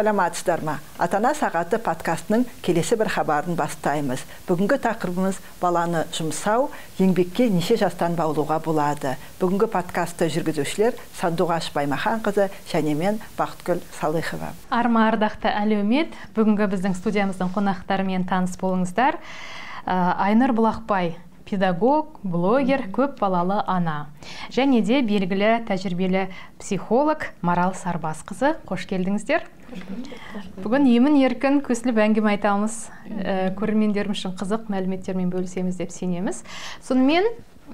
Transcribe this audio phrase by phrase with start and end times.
[0.00, 4.22] саламатсыздар ма ата ана сағаты подкастының келесі бір хабарын бастаймыз.
[4.48, 6.70] Бүгінгі тақырыбымыз баланы жұмсау
[7.02, 9.16] еңбекке неше жастан баулуға болады.
[9.42, 14.54] Бүгінгі подкастты жүргізушілер сандуғаш баймаханқызы және мен бақытгүл салыхова.
[14.72, 19.20] Арма ардақты әлеумет бүгінгі біздің студиямыздың қонақтарымен таныс болыңыздар.
[19.84, 21.18] Айнұр бұлақбай
[21.50, 24.10] педагог блогер көп балалы ана.
[24.54, 26.28] Және де белгілі тәжірибелі
[26.60, 28.54] психолог марал сарбасқызы.
[28.68, 29.44] Қош келдіңіздер.
[30.62, 32.80] Бүгін емін еркін көсіліп әңгіме айтамыз.
[33.10, 36.42] Ә, көрермендеріміз үшін қызық мәліметтермен бөлісеміз деп сенеміз.
[36.86, 37.28] Сонымен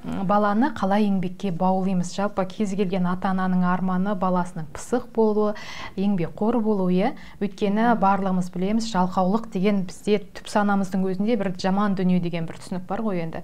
[0.06, 2.12] баланы қалай еңбекке баулимыз?
[2.14, 5.54] Жалпы кез келген ата ананың арманы баласының пысық болуы
[5.98, 7.08] еңбекқор болуы иә?
[7.42, 12.86] Өйткені барлығымыз білеміз жалқаулық деген бізде түп санамыздың өзінде бір жаман дүние деген бір түсінік
[12.86, 13.42] бар ғой енді.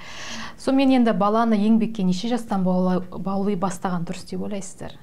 [0.63, 4.95] Сонымен енді баланы еңбекке неше жастан баулай бастаған дұрыс деп ойлайсыздар?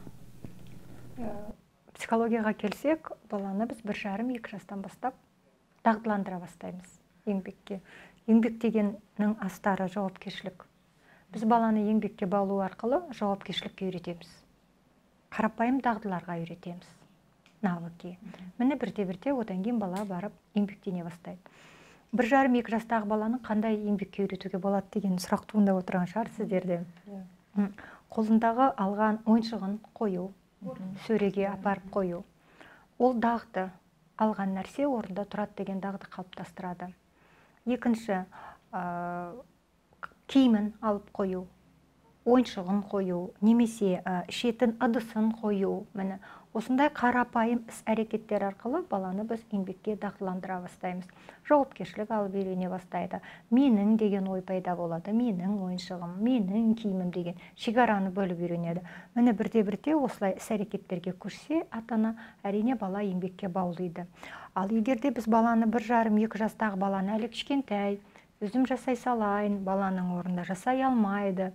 [2.00, 5.20] Психологияға келсек баланы біз бір жарым екі жастан бастап
[5.84, 6.96] дағдыландыра бастаймыз
[7.28, 7.82] еңбекке.
[8.30, 10.69] Еңбек дегеннің астары жауапкершілік.
[11.34, 14.30] Біз баланы еңбекке баулу арқылы жауапкершілікке үйретеміз.
[15.30, 16.88] Қарапайым дағдыларға үйретеміз.
[17.62, 18.16] Навыки
[18.58, 21.40] міне бірте бірте одан кейін бала барып еңбектене бастайды.
[22.12, 26.80] Бір жарым екі жастағы баланы қандай еңбекке үйретуге болады деген сұрақ туындап отырған шығар сіздерде.
[28.10, 30.32] Қолындағы алған ойыншығын қою
[31.06, 32.24] сөреге апарып қою.
[32.98, 33.68] Ол дағды
[34.18, 36.90] алған нәрсе орында тұрады деген дағды қалыптастырады.
[37.70, 38.24] Екінші
[40.30, 41.48] киімін алып қою
[42.30, 45.86] ойыншығын қою немесе ішетін ыдысын қою.
[45.98, 46.20] Міне
[46.54, 51.08] осындай қарапайым іс әрекеттер арқылы баланы біз еңбекке дағдыландыра бастаймыз.
[51.48, 53.22] Жауапкершілік алып үйрене бастайды.
[53.56, 58.84] Менің деген ой пайда болады менің ойыншығым менің киімім деген шекараны бөліп үйренеді.
[59.16, 64.06] Міне бірте бірте осылай іс әрекеттерге көшсе ата ана әрине бала еңбекке баулиды.
[64.54, 68.00] Ал егер де біз баланы бір жарым екі жастағы баланы әлі кішкентай
[68.40, 71.50] өзім жасай салайын баланың орнында жасай алмайды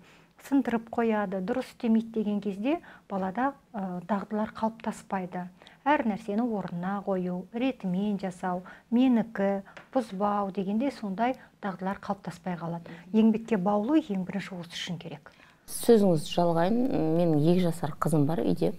[0.45, 2.75] сындырып қояды дұрыс істемейді деген кезде
[3.09, 5.47] балада ә, дағдылар қалыптаспайды.
[5.89, 8.61] Әр нәрсені орнына қою ретімен жасау
[8.93, 9.63] менікі
[9.95, 12.93] бұзбау дегенде сондай дағдылар қалыптаспай қалады.
[13.17, 15.33] Еңбекке баулу ең бірінші осы үшін керек.
[15.65, 16.81] Сөзіңізді жалғайын
[17.17, 18.75] менің екі жасар қызым бар үйде.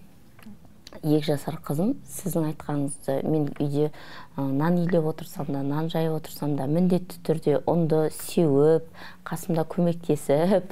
[1.02, 3.90] Екі жасар қызым сіздің айтқаныңызды мен үйде
[4.36, 8.88] нан илеп отырсам да нан жайып отырсам да міндетті түрде ұнды сеуіп
[9.28, 10.70] қасымда көмектесіп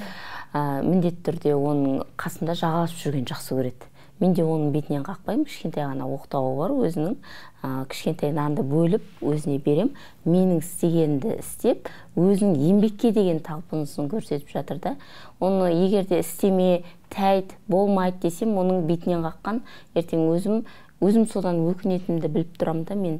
[0.53, 3.94] ә, міндетті түрде оның қасында жағаласып жүрген жақсы көреді.
[4.19, 7.15] Мен де оның бетінен қақпаймын кішкентай ғана оқтауы бар өзінің
[7.63, 9.91] ә, кішкентай нанды бөліп өзіне берем.
[10.23, 14.95] Менің істегенімді істеп өзінің еңбекке деген талпынысын көрсетіп жатыр да.
[15.39, 19.61] Оны егер де істеме тәйт болмайды десем оның бетінен қаққан
[19.95, 20.65] ертең өзім
[21.03, 23.19] өзім содан өкінетінімді біліп тұрамын да мен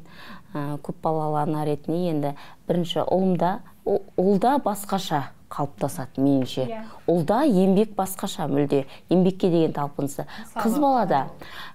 [0.53, 2.35] ә, көпбалалы ана ретінде енді
[2.69, 6.65] бірінші ұлымда ұлда басқаша қалыптасады меніңше.
[6.67, 6.85] Yeah.
[6.85, 6.95] Иә.
[7.07, 8.85] ұлда еңбек басқаша мүлде.
[9.13, 10.25] Еңбекке деген талпынысы.
[10.57, 11.25] Қыз балада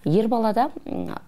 [0.08, 0.70] ер балада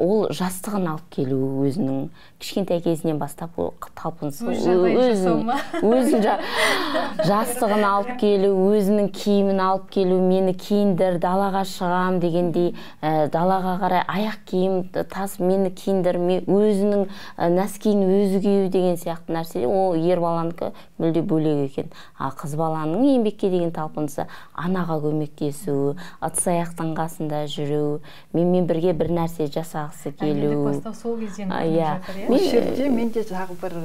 [0.01, 2.07] ол жастығын алып келу өзінің
[2.41, 3.59] кішкентай кезінен бастап
[3.99, 5.51] талпынысы өзін
[5.85, 6.25] өзін
[7.29, 14.07] жастығын алып келу өзінің киімін алып келу мені киіндір далаға шығам дегендей ә, далаға қарай
[14.09, 14.79] аяқ киім
[15.13, 17.05] тас мені киіндір өзінің
[17.37, 19.67] ә, нәскиін өзі кию деген сияқты нәрсе.
[19.69, 21.93] Ол ер баланікі мүлде бөлек екен.
[22.17, 28.01] А қыз баланың еңбекке деген талпынысы анаға көмектесу ыдыс аяқтың қасында жүру
[28.33, 30.65] менімен бірге бір нәрсе жасағысы келу.
[30.71, 31.99] бастау сол кезден иә.
[32.29, 33.81] осы жерде мен де тағы бір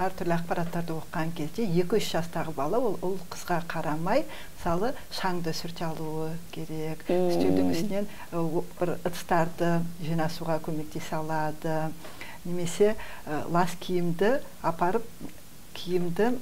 [0.00, 4.24] әртүрлі ақпараттарды оқыған кезде екі үш жастағы бала ол ұл қызға қарамай
[4.56, 7.04] мысалы шаңды сүрте алуы керек.
[7.04, 8.08] Үстелдің үстінен
[8.80, 11.90] бір ыдыстарды жинасуға көмектесе алады.
[12.44, 12.94] Немесе
[13.52, 15.04] лас киімді апарып
[15.80, 16.32] киімді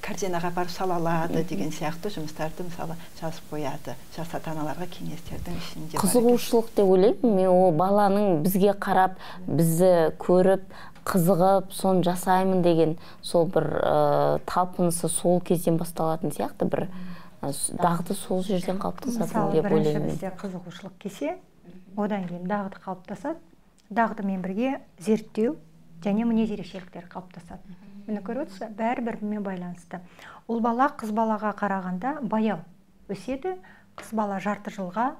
[0.00, 3.94] корзинаға барып сала алады деген сияқты жұмыстарды мысалы жазып қояды.
[4.16, 7.50] Жас ата аналарға кеңестердің ішінде қызығушылық деп ойлаймын мен.
[7.52, 10.64] Ол баланың бізге қарап бізді көріп
[11.04, 16.88] қызығып соны жасаймын деген сол бір ә, талпынысы сол кезден басталатын сияқты бір
[17.42, 19.68] дағды сол жерден қалыптасады деп ойлаймын.
[19.68, 21.36] бірінші бізде қызығушылық келсе
[21.96, 23.38] одан кейін дағды қалыптасады.
[23.90, 25.56] Дағдымен бірге зерттеу
[26.04, 27.76] және мінез ерекшеліктер қалыптасады.
[28.06, 30.00] Міне көріп бәрі бір бірімен байланысты.
[30.48, 32.60] Ұл бала қыз балаға қарағанда баяу
[33.08, 33.56] өседі.
[33.98, 35.12] Қыз бала жарты жылға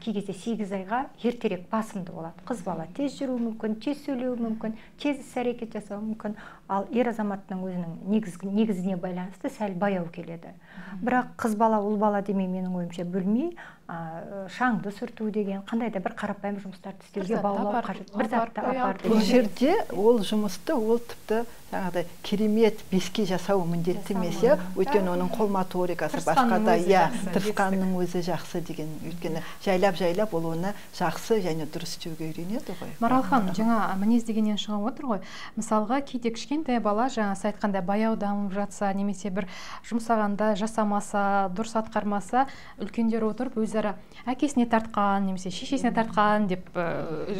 [0.00, 2.40] кей кезде сегіз айға ертерек басымды болады.
[2.48, 6.38] Қыз бала тез жүруі мүмкін тез сөйлеуі мүмкін тез іс әрекет жасауы мүмкін.
[6.68, 10.54] Ал ер азаматтың өзінің негізгі негізіне байланысты сәл баяу келеді.
[11.02, 13.52] Бірақ қыз бала ұл бала демей менің ойымша бөлмей
[13.88, 18.14] ә, шаңды сүрту деген қандай да бір қарапайым жұмыстарды істеуге баулау қажет.
[18.16, 21.44] Бір затты апар бұл жерде ол жұмысты ол тіпті
[21.74, 27.96] жаңағыдай керемет беске жасау міндетті емес иә өйткені оның қол моторикасы басқа да иә тырысқанның
[27.98, 32.94] өзі жақсы деген өйткені жайлап жайлап ол оны жақсы және дұрыс істеуге үйренеді ғой.
[33.00, 35.24] Марал ханым жаңа мінез дегеннен шығып отыр ғой.
[35.58, 39.48] Мысалға кейде кішкентай бала жаңа сіз айтқандай баяу дамып жатса немесе бір
[39.88, 42.44] жұмсағанда жасамаса дұрыс атқармаса
[42.78, 43.96] үлкендер отырып өзара
[44.30, 46.70] әкесіне тартқан немесе шешесіне тартқан деп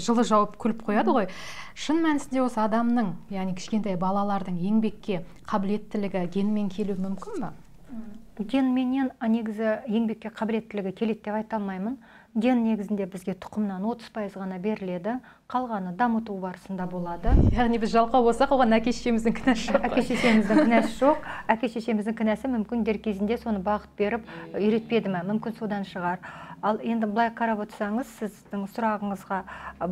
[0.03, 1.29] жылы жауып күліп қояды ғой.
[1.79, 7.55] Шын мәнісінде осы адамның яғни кішкентай балалардың еңбекке қабілеттілігі генмен келуі мүмкін ба
[8.43, 12.01] генменен негізі еңбекке қабілеттілігі келеді деп айта алмаймын.
[12.35, 15.21] Ген негізінде бізге тұқымнан отыз пайыз ғана беріледі
[15.51, 17.31] қалғаны дамыту барысында болады.
[17.55, 19.85] Яғни біз жалқау болсақ оған әке шешеміздің кінәсі жоқ.
[19.87, 21.29] Әке шешеміздің кінәсі жоқ.
[21.55, 26.19] Әке шешеміздің кінәсі мүмкін дер кезінде соны бағыт беріп үйретпеді ма мүмкін содан шығар.
[26.65, 29.43] Ал енді былай қарап отырсаңыз сіздің сұрағыңызға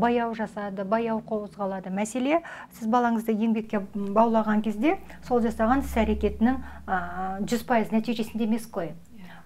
[0.00, 2.40] баяу жасады баяу қозғалады мәселе
[2.72, 4.96] сіз балаңызды еңбекке баулаған кезде
[5.28, 6.62] сол жасаған іс әрекетінің
[7.44, 8.94] жүз пайыз нәтижесінде емес қой.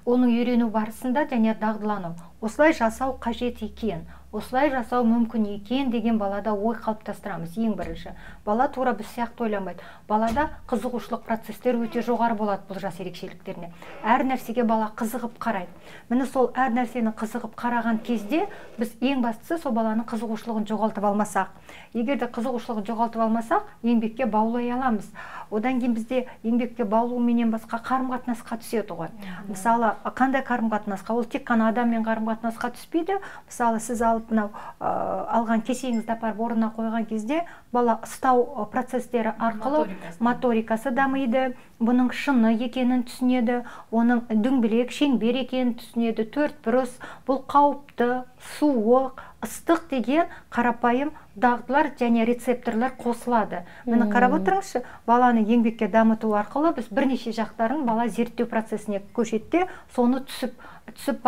[0.06, 2.14] Оның үйрену барысында және дағдылану.
[2.40, 4.06] Осылай жасау қажет екен.
[4.36, 7.56] Осылай жасау мүмкін екен деген балада ой қалыптастырамыз.
[7.56, 8.12] Ең бірінші
[8.44, 13.72] бала тура біз сияқты ойланбайды балада қызығушылық процестер өте жоғары болады бұл жас ерекшеліктеріне.
[14.04, 15.72] Әр нәрсеге бала қызығып қарайды.
[16.10, 18.44] Міне сол әр нәрсені қызығып қараған кезде
[18.78, 21.50] біз ең бастысы сол баланың қызығушылығын жоғалтып алмасақ.
[21.94, 25.08] Егер де қызығушылығын жоғалтып алмасақ еңбекке баулай аламыз.
[25.50, 29.10] Одан кейін бізде еңбекке баулуменен басқа қарым қатынасқа түседі ғой.
[29.48, 33.20] Мысалы қандай қарым қатынасқа ол тек қана адаммен қарым қатынасқа түспейді.
[33.46, 34.50] Мысалы сіз алып мынау
[34.80, 37.42] алған кесегіңізді апарып орнына қойған кезде
[37.72, 39.86] бала ұстау процестері арқылы
[40.20, 40.90] моторикасы.
[40.90, 43.62] дамиды бұның шыны екенін түсінеді
[43.92, 46.96] оның дөңгелек шеңбер екенін түсінеді төрт бұрыс
[47.28, 48.10] бұл қауіпті
[48.58, 53.64] суық ыстық деген қарапайым дағдылар және рецепторлар қосылады.
[53.84, 59.66] Міне қарап отырыңызшы баланы еңбекке дамыту арқылы біз бірнеше жақтарын бала зерттеу процесіне көшеді де
[59.94, 60.56] соны түсіп
[60.96, 61.26] түсіп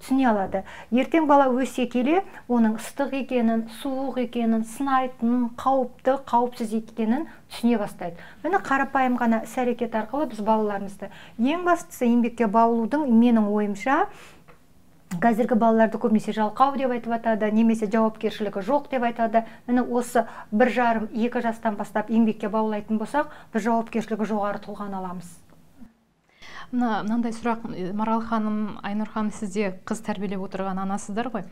[0.00, 0.62] түсіне алады.
[0.94, 8.16] Ертең бала өсе келе оның ыстық екенін суық екенін сынайтынын қауіпті қауіпсіз екенін түсіне бастайды.
[8.44, 14.06] Міне қарапайым ғана іс әрекет арқылы біз балаларымызды ең бастысы еңбекке баулудың менің ойымша
[15.16, 19.44] қазіргі балаларды көбінесе жалқау деп айтып жатады немесе жауапкершілігі жоқ деп айтады.
[19.66, 25.30] Міне осы бір жарым екі жастан бастап еңбекке баулайтын болсақ біз жауапкершілігі жоғары тұлғаны аламыз.
[26.70, 27.64] Мына мынандай сұрақ
[27.96, 31.46] марал ханым айнұр ханым сізде қыз тәрбиелеп отырған анасыздар ғой.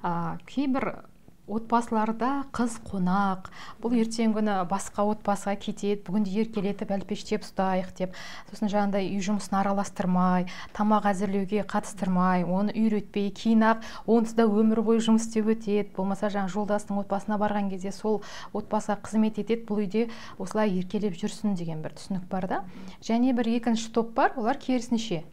[0.00, 1.04] Ә, кейбір
[1.44, 3.50] отбасыларда қыз қонақ
[3.82, 8.16] бұл ертеңгі күні басқа отбасыға кетеді бүгінде еркелетіп әлпештеп ұстайық деп
[8.48, 10.46] сосын жаңағыдай үй жұмысын араластырмай
[10.76, 15.92] тамақ әзірлеуге қатыстырмай оны үйретпей кейін ақ онсыз да өмір бойы жұмыс істеп өтеді.
[15.96, 18.22] Болмаса жаңағы жолдасының отбасына барған кезде сол
[18.56, 20.08] отбасыға қызмет етеді бұл үйде
[20.38, 22.64] осылай еркелеп жүрсін деген бір түсінік бар да.
[23.04, 25.24] Және бір екінші топ бар олар керісінше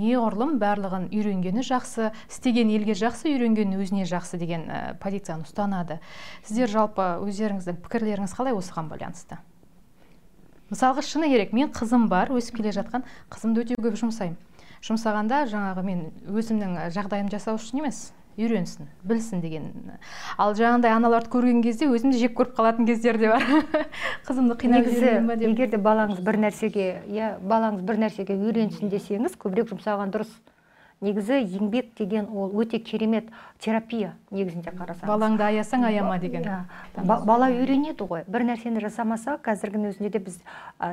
[0.00, 6.00] неғұрлым барлығын үйренгені жақсы істеген елге жақсы үйренген өзіне жақсы деген ә, позицияны ұстанады.
[6.46, 9.38] Сіздер жалпы өздеріңіздің пікірлеріңіз қалай осыған байланысты?
[10.72, 14.36] Мысалға шыны керек мен қызым бар өсіп келе жатқан қызымды өте көп жұмсаймын.
[14.82, 18.10] Жұмсағанда жаңағы мен өзімнің жағдайымды жасау үшін емес.
[18.36, 19.70] Үйренсін білсін деген.
[20.38, 23.44] Ал жаңағыдай аналарды көрген кезде өзім де жек көріп қалатын кездер де бар.
[24.28, 25.46] Қызымды қинап деп.
[25.48, 30.32] егер де балаңыз бір нәрсеге иә балаңыз бір нәрсеге үйренсін десеңіз көбірек жұмсаған дұрыс.
[31.00, 33.28] Негізі еңбек деген ол өте керемет
[33.60, 35.08] терапия негізінде қарасаңыз.
[35.08, 36.64] Балаңды аясаң аяма деген иә.
[37.04, 38.24] бала үйренеді ғой.
[38.26, 40.38] Бір нәрсені жасамаса қазіргінің өзінде де біз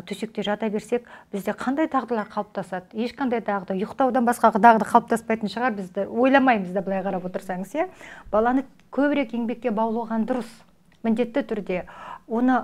[0.10, 2.92] төсекте жата берсек бізде қандай дағдылар қалыптасады?
[2.94, 6.08] Ешқандай дағды ұйықтаудан басқа дағды қалыптаспайтын шығар бізді.
[6.08, 7.88] Ойламаймыз да былай қарап отырсаңыз иә.
[8.32, 10.52] Баланы көбірек еңбекке баулыған дұрыс
[11.04, 11.86] міндетті түрде.
[12.28, 12.60] Оны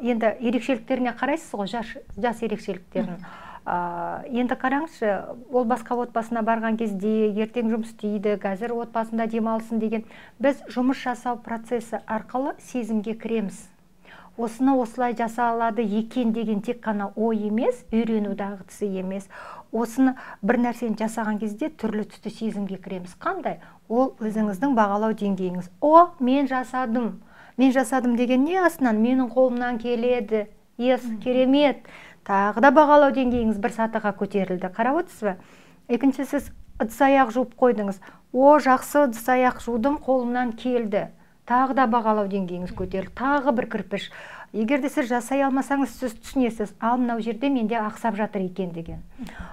[0.00, 3.18] енді ерекшеліктеріне қарайсыз ғой жас, жас ерекшеліктерін.
[3.20, 5.10] Ә, енді қараңызшы
[5.54, 10.02] ол басқа отбасына барған кезде ертең жұмыс істейді қазір отбасында демалсын деген.
[10.42, 13.68] Біз жұмыс жасау процесі арқылы сезімге кіреміз.
[14.36, 19.28] Осыны осылай жаса алады екен деген тек қана ой емес үйрену дағдысы емес.
[19.70, 23.14] Осыны бір нәрсені жасаған кезде түрлі түсті сезімге кіреміз.
[23.20, 23.60] Қандай?
[23.88, 25.68] Ол өзіңіздің бағалау деңгейіңіз.
[25.80, 27.20] О мен жасадым.
[27.58, 28.98] Мен жасадым деген не астынан?
[29.04, 31.84] Менің қолымнан келеді ес керемет
[32.26, 34.70] тағы да бағалау деңгейіңіз бір сатыға көтерілді.
[34.74, 35.36] Қарап отырсыз ба?
[35.88, 36.50] Екінші сіз
[36.82, 37.98] ыдыс аяқ жуып қойдыңыз.
[38.32, 41.08] О жақсы ыдыс аяқ жудым қолымнан келді.
[41.48, 43.14] Тағы да бағалау деңгейіңіз көтерілді.
[43.18, 44.10] Тағы бір кірпіш.
[44.52, 46.74] Егер де сіз жасай алмасаңыз сіз түсінесіз.
[46.78, 49.02] Ал мынау жерде менде ақсап жатыр екен деген.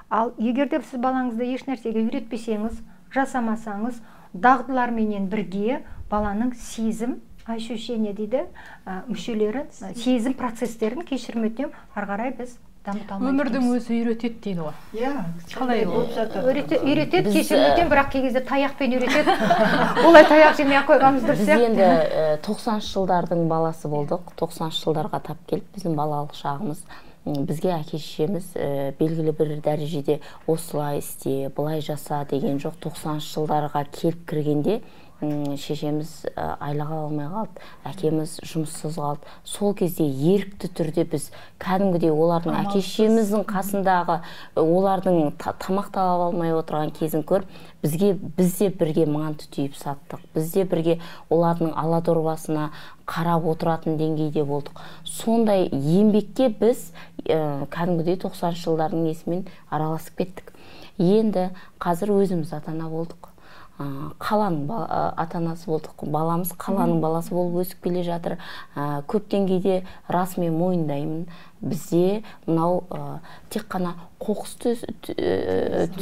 [0.10, 2.82] Ал егер де сіз балаңызды еш нәрсеге үйретпесеңіз
[3.16, 4.02] жасамасаңыз
[4.34, 7.18] дағдыларменен бірге баланың сезім
[7.56, 8.46] ощущение дейді
[8.86, 12.58] ә, мүшелері сезім процестерін кешірім өтінемін ары қарай біз
[12.90, 14.78] өмірдің өзі үйретеді дейді ғой.
[14.96, 15.12] Иә
[15.52, 16.48] Қалай болып жатыр.
[16.48, 19.36] Үйретеді кешірім ә, өтемін бірақ кей кезде таяқпен үйретеді.
[20.08, 21.68] Олай таяқ жемей ақ қойғанымыз дұрыс біз сияқты.
[21.68, 24.32] енді тоқсаныншы жылдардың баласы болдық.
[24.40, 26.86] Тоқсаныншы жылдарға тап келіп біздің балалық шағымыз
[27.26, 32.80] бізге әке шешеміз э, белгілі бір дәрежеде осылай істе былай жаса деген жоқ.
[32.88, 34.80] Тоқсаныншы жылдарға келіп кіргенде
[35.22, 39.28] шешеміз э, айлаға алмай қалды әкеміз жұмыссыз қалды.
[39.44, 44.20] Сол кезде ерікті түрде біз кәдімгідей олардың әке шешеміздің қасындағы
[44.56, 47.50] олардың та- тамақ таба алмай отырған кезін көріп
[47.84, 50.24] бізге біз де бірге манты түйіп саттық.
[50.36, 51.00] Біз де бірге
[51.30, 52.70] олардың ала дорбасына
[53.08, 54.80] қарап отыратын деңгейде болдық.
[55.04, 56.92] Сондай еңбекке біз
[57.26, 60.54] ә, кәдімгідей тоқсаныншы жылдардың несімен араласып кеттік.
[61.00, 61.50] Енді
[61.80, 63.29] қазір өзіміз ата ана болдық.
[63.80, 68.38] Қаланың ба- ә, ата анасы болдық баламыз қаланың баласы болып өсіп келе жатыр.
[68.76, 71.28] Ә, көп деңгейде расымен мойындаймын.
[71.62, 74.82] Бізде мынау ә, тек қана қоқыс төс,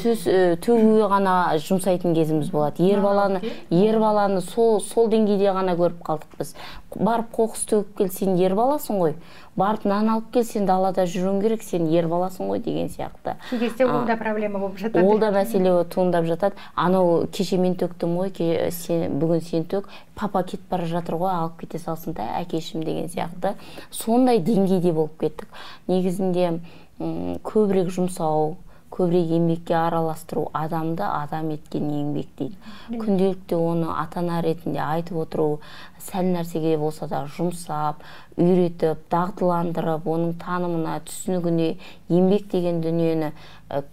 [0.02, 0.24] төс
[0.66, 2.82] төгуге ғана жұмсайтын кезіміз болады.
[2.90, 6.56] Ер баланы ер баланы сол сол деңгейде ғана көріп қалдық біз.
[6.98, 9.14] Барып қоқыс төгіп кел сен ер баласың ғой.
[9.58, 13.36] Барып нан алып кел сен далада жүруің керек сен ер баласың ғой деген сияқты.
[13.50, 15.04] Кей кезде ол да проблема болып жатады.
[15.06, 16.56] ол да мәселе туындап жатады.
[16.76, 19.86] Анау кеше мен төктім ғой ке- сен бүгін сен төк
[20.16, 23.54] папа кетіп бара жатыр ғой алып кете салсын да әкешім деген сияқты.
[23.92, 25.47] Сондай деңгейде болып кеттік.
[25.88, 26.60] Негізінде
[27.00, 28.56] көбірек жұмсау
[28.98, 32.56] көбірек еңбекке араластыру адамды адам еткен еңбек дейді.
[32.90, 35.60] Күнделікті оны ата ана ретінде айтып отыру
[36.02, 38.02] сәл нәрсеге болса да жұмсап
[38.40, 41.70] үйретіп дағдыландырып оның танымына түсінігіне
[42.10, 43.34] еңбек деген дүниені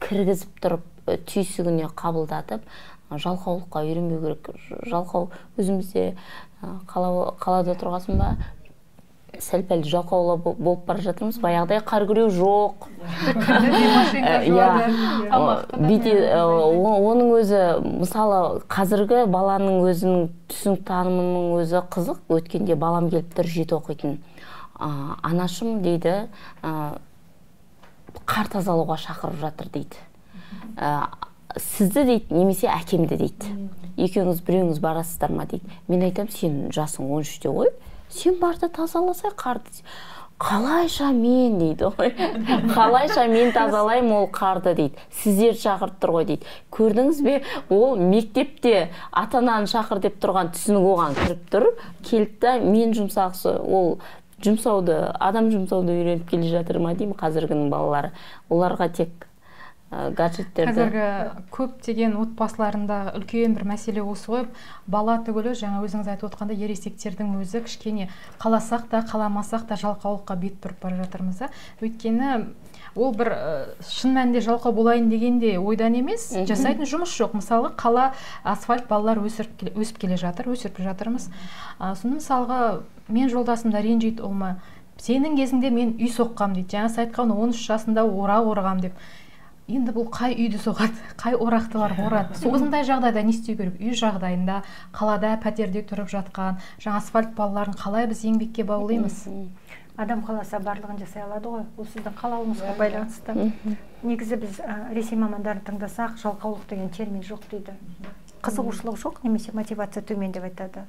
[0.00, 0.88] кіргізіп тұрып
[1.28, 2.64] түйсігіне қабылдатып
[3.10, 4.48] жалқаулыққа үйренбеу керек.
[4.88, 6.14] Жалқау өзімізде
[6.88, 8.36] қала, қалада тұрғасын ба?
[9.42, 11.38] Сәл пәл жалқаулау бо- болып бара жатырмыз.
[11.42, 12.86] Баяғыдай қар күреу жоқ.
[14.44, 14.68] Иә.
[15.78, 17.60] бүйте оның өзі
[18.02, 22.22] мысалы қазіргі баланың өзінің түсінік танымының өзі қызық.
[22.28, 24.18] Өткенде балам келіп тұр жеті оқитын.
[24.78, 26.28] Анашым дейді
[28.24, 29.96] қар тазалауға шақырып жатыр дейді.
[31.54, 33.54] Сізді дейді немесе әкемді дейді.
[33.94, 35.66] Екеуіңіз біреуіңіз барасыздар ма дейді.
[35.88, 37.70] Мен айтамын сен жасың он үште ғой.
[38.08, 39.84] Сен бар да тазаласай қарды
[40.38, 41.58] қалайша мен?
[41.58, 42.10] дейді ғой.
[42.74, 44.74] Қалайша мен тазалаймын ол қарды?
[44.74, 44.98] дейді.
[45.22, 46.48] Сіздерді шақырып тұр ғой дейді.
[46.74, 47.36] Көрдіңіз бе?
[47.70, 51.68] Ол мектепте ата ананы шақыр деп тұрған түсінік оған кіріп тұр.
[52.04, 54.00] Келді да мен жұмсақшы ол
[54.44, 58.10] жұмсауды адам жұмсауды үйреніп келе жатыр ма деймін қазіргінің балалары.
[58.50, 59.28] Оларға тек
[60.16, 60.72] гаджеттерді.
[60.72, 61.06] Қазіргі
[61.54, 64.44] көптеген отбасыларында үлкен бір мәселе осы ғой.
[64.86, 68.08] Бала түгілі жаңа өзіңіз айтып отқандай ересектердің өзі кішкене
[68.42, 71.50] қаласақ та қаламасақ та жалқаулыққа бет бұрып бара жатырмыз да.
[71.80, 72.50] Өйткені
[72.94, 73.32] ол бір
[73.86, 76.30] шын мәнінде жалқау болайын деген де ойдан емес.
[76.34, 77.34] Жасайтын жұмыс жоқ.
[77.38, 78.12] Мысалы қала
[78.44, 81.30] асфальт балалар өсіріп келе- өсіп келе жатыр өсіріп жатырмыз.
[81.80, 82.60] Ә, сонда мысалға
[83.08, 84.56] мен жолдасымда ренжиді ол ма?
[84.98, 86.76] Сенің кезіңде мен үй соққам дейді.
[86.76, 88.92] Жаңа сіз айтқан он үш жасында орақ орғам деп.
[89.68, 93.78] Енді бұл қай үйді соғады қай орақты барып орады осындай жағдайда не істеу керек?
[93.80, 94.60] Үй жағдайында
[94.92, 99.24] қалада пәтерде тұрып жатқан жаңа асфальт балаларын қалай біз еңбекке баулимыз?
[99.96, 101.64] Адам қаласа барлығын жасай алады ғой.
[101.78, 103.34] Ол сіздің қалауыңызға байланысты.
[104.02, 107.76] Негізі біз ә, ресей мамандарын тыңдасақ жалқаулық деген термин жоқ дейді.
[108.44, 110.84] Қызығушылық жоқ немесе мотивация төмен деп айтады.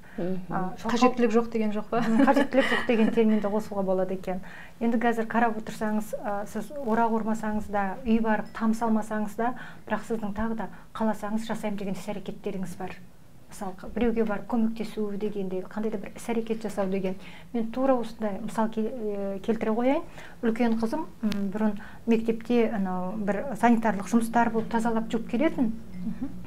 [0.84, 2.02] Қажеттілік жоқ деген жоқ па?
[2.04, 4.42] Қажеттілік жоқ деген терминді қосуға болады екен.
[4.84, 9.54] Енді қазір қарап отырсаңыз ә, сіз орақ ормасаңыз да үй барып там салмасаңыз да
[9.88, 12.98] бірақ сіздің тағы да қаласаңыз жасаймын деген іс әрекеттеріңіз бар.
[13.46, 17.16] Мысалы біреуге барып көмектесу дегендей қандай да бір іс әрекет жасау деген.
[17.54, 20.02] Мен тура осындай мысал кел- келтіре қояйын.
[20.44, 21.06] Үлкен қызым
[21.54, 25.72] бұрын мектепте анау бір санитарлық жұмыстар болып тазалап жуып келетін.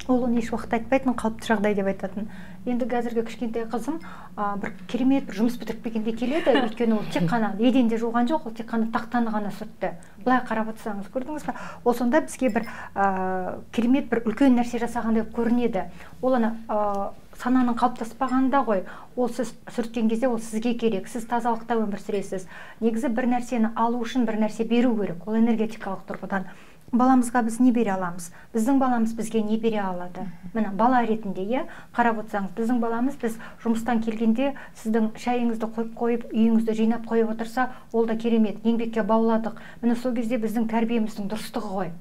[0.07, 2.29] Ол оны еш уақытта айтпайтын қалыпты жағдай деп айтатын.
[2.65, 3.99] Енді қазіргі кішкентай қызым
[4.35, 6.53] а, бір керемет бір жұмыс бітіріп келгенде келеді.
[6.65, 9.93] Өйткені ол тек қана еденде жуған жоқ ол тек қана тақтаны ғана сүртті.
[10.23, 15.27] Былай қарап отырсаңыз көрдіңіз ба ол сонда бізге бір ә, керемет бір үлкен нәрсе жасағандай
[15.35, 15.89] көрінеді.
[16.21, 18.83] Ол ана ә, сананың қалыптаспағанында ғой
[19.15, 21.07] ол сіз сүрткен кезде ол сізге керек.
[21.07, 22.47] Сіз тазалықта өмір сүресіз.
[22.83, 25.23] Негізі бір нәрсені алу үшін бір нәрсе беру керек.
[25.27, 26.49] Ол энергетикалық тұрғыдан.
[26.91, 28.31] Баламызға біз не бере аламыз?
[28.53, 30.25] Біздің баламыз бізге не бере алады?
[30.53, 31.63] Міне бала ретінде иә
[31.95, 37.69] қарап отырсаңыз біздің баламыз біз жұмыстан келгенде сіздің шайыңызды қойып қойып үйіңізді жинап қойып отырса
[37.93, 38.63] ол да керемет.
[38.65, 39.61] Еңбекке бауладық.
[39.81, 41.91] Міне сол кезде біздің тәрбиеміздің дұрыстығы ғой.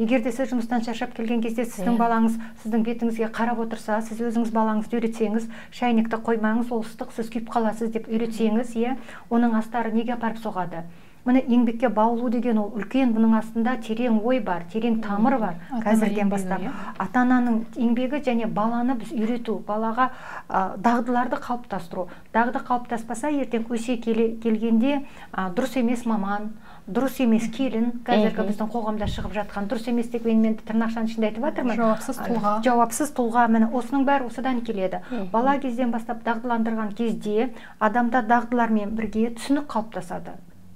[0.00, 2.00] Егер де сіз жұмыстан шаршап келген кезде сіздің Иә.
[2.00, 7.50] балаңыз сіздің бетіңізге қарап отырса сіз өзіңіз балаңызды үйретсеңіз шайнекті қоймаңыз ол ыстық сіз күйіп
[7.52, 8.96] қаласыз деп үйретсеңіз иә
[9.28, 10.86] оның астары неге апарып соғады?
[11.24, 15.58] Міне еңбекке баулу деген ол үлкен бұның астында терең ой бар терең тамыр бар.
[15.84, 16.72] Қазірден бастап иә.
[16.98, 20.10] ата ананың еңбегі және баланы біз үйрету балаға
[20.48, 22.08] ә, дағдыларды қалыптастыру.
[22.32, 26.52] Дағды қалыптаспаса ертең өсе келе, келгенде ә, дұрыс емес маман
[26.90, 31.28] дұрыс емес келін қазіргі біздің қоғамда шығып жатқан дұрыс емес деп мен мен тырнақшаның ішінде
[31.28, 31.76] айтып жатырмын.
[31.78, 32.54] Жауапсыз тұлға.
[32.66, 35.02] Жауапсыз тұлға міне осының бәрі осыдан келеді.
[35.32, 40.34] Бала кезден бастап дағдыландырған кезде адамда дағдылармен бірге түсінік қалыптасады.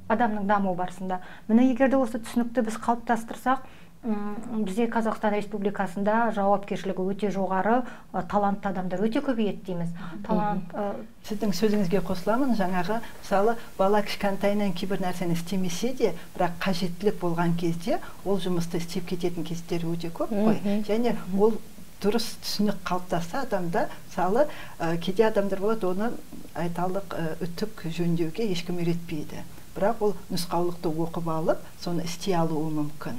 [0.08, 1.20] Адамның даму барысында.
[1.48, 3.64] Міне егер де осы түсінікті біз қалыптастырсақ
[4.04, 7.78] м, бізде қазақстан республикасында жауапкершілігі өте жоғары
[8.12, 9.94] ә, талантты адамдар өте көбейеді дейміз.
[10.26, 10.90] Талант ә,
[11.24, 12.52] сіздің сөзіңізге қосыламын.
[12.58, 19.08] Жаңағы мысалы бала кішкентайынан кейбір нәрсені істемесе де бірақ қажеттілік болған кезде ол жұмысты істеп
[19.08, 20.60] кететін кездері өте көп қой.
[20.84, 21.56] Және ол
[22.04, 24.44] дұрыс түсінік қалыптасса адамда мысалы
[24.78, 26.12] ә, кейде адамдар болады оны
[26.54, 29.40] айталық ә, үтік жөндеуге ешкім үйретпейді.
[29.74, 33.18] Бірақ ол нұсқаулықты оқып алып соны істей алуы мүмкін.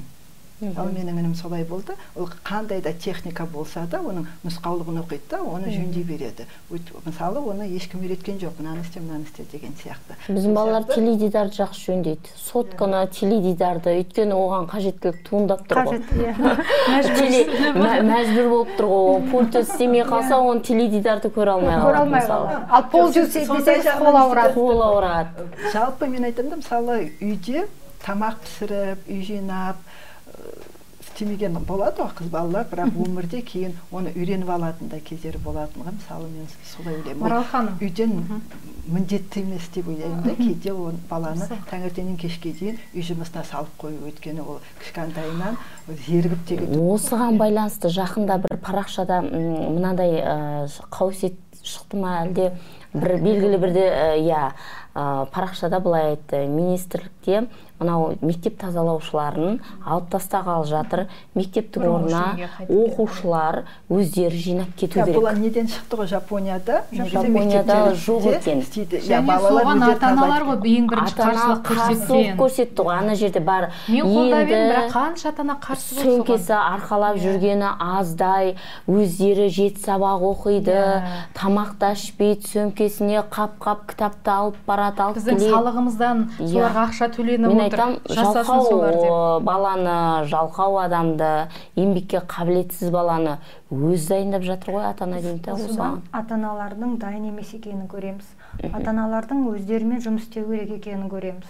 [0.60, 1.92] Ал менің інім солай болды.
[2.16, 6.46] Ол қандай да техника болса да оның нұсқаулығын оқиды да оны жөндей береді.
[7.04, 8.56] Мысалы оны ешкім үйреткен жоқ.
[8.58, 10.16] Мынаны істе мынаны істе деген сияқты.
[10.28, 12.32] Біздің балалар теледидарды жақсы жөндейді.
[12.40, 13.98] Сотканы теледидарды.
[14.00, 16.00] Өйткені оған қажеттілік туындап тұр ғой.
[16.88, 18.02] Қажет иә.
[18.06, 19.04] Мәжбүр болып тұр ғой.
[19.16, 22.48] Ол пульті істемей қалса оны теледидарды көре алмай көре қалады алмай мысалы.
[22.48, 22.66] қалады.
[22.70, 24.54] Ал пол десеңіз қол ауырады.
[24.56, 25.46] қол ауырады.
[25.72, 27.66] Жалпы мен айтамын да мысалы үйде
[28.06, 29.76] тамақ пісіріп үй жинап
[31.16, 35.94] істемеген болады ғой қыз балалар бірақ өмірде кейін оны үйреніп алатын да кездері болатын ғой.
[35.96, 37.22] Мысалы мен солай ойлаймын.
[37.22, 37.78] Марал ханым.
[37.80, 38.42] үйден
[38.86, 40.34] міндетті емес деп ойлаймын да.
[40.36, 45.56] Кейде ол баланы таңертеңнен кешке дейін үй жұмысына салып қою өйткені ол кішкентайынан
[46.06, 52.52] зерігіп деген осыған байланысты жақында бір парақшада м, мынадай ә, қауесет шықты ма әлде?
[52.96, 53.86] Бір белгілі бірде
[54.24, 54.50] иә
[54.96, 56.46] парақшада былай айтты.
[56.48, 61.02] Министрлікте мынау мектеп тазалаушыларын алып тастағалы жатыр.
[61.36, 66.08] Мектептің орнына оқушылар өздері жинап кету Иә, бұл керек неден шықты ғой?
[66.08, 66.78] Жапонияда?
[66.90, 68.62] Жапонияда жоқ екен.
[68.64, 72.38] Иә, және балалар соған ата аналар ғой ең бірінші қарсылық көрсеткен.
[72.40, 72.96] көрсетті ғой.
[72.96, 78.56] Ана жерде бар мен қолдап едім бірақ қанша ата ана қарсы сөмкесі арқалап жүргені аздай.
[78.88, 80.72] Өздері жеті сабақ оқиды.
[80.72, 81.28] Иә.
[81.36, 82.48] тамақ та ішпейді
[82.86, 86.48] сөмкесіне қап қап кітапты алып барады алып біздің келеді салығымыздан Иә.
[86.52, 87.80] соларға ақша төленіп мен отыр.
[87.80, 89.10] айтам жасасын жалқау солар деп.
[89.10, 93.38] о, баланы жалқау адамды еңбекке қабілетсіз баланы
[93.70, 98.26] өзі дайындап жатыр ғой ата ана деймін ата аналардың дайын емес екенін көреміз.
[98.72, 101.46] Ата аналардың өздерімен жұмыс істеу керек екенін көреміз.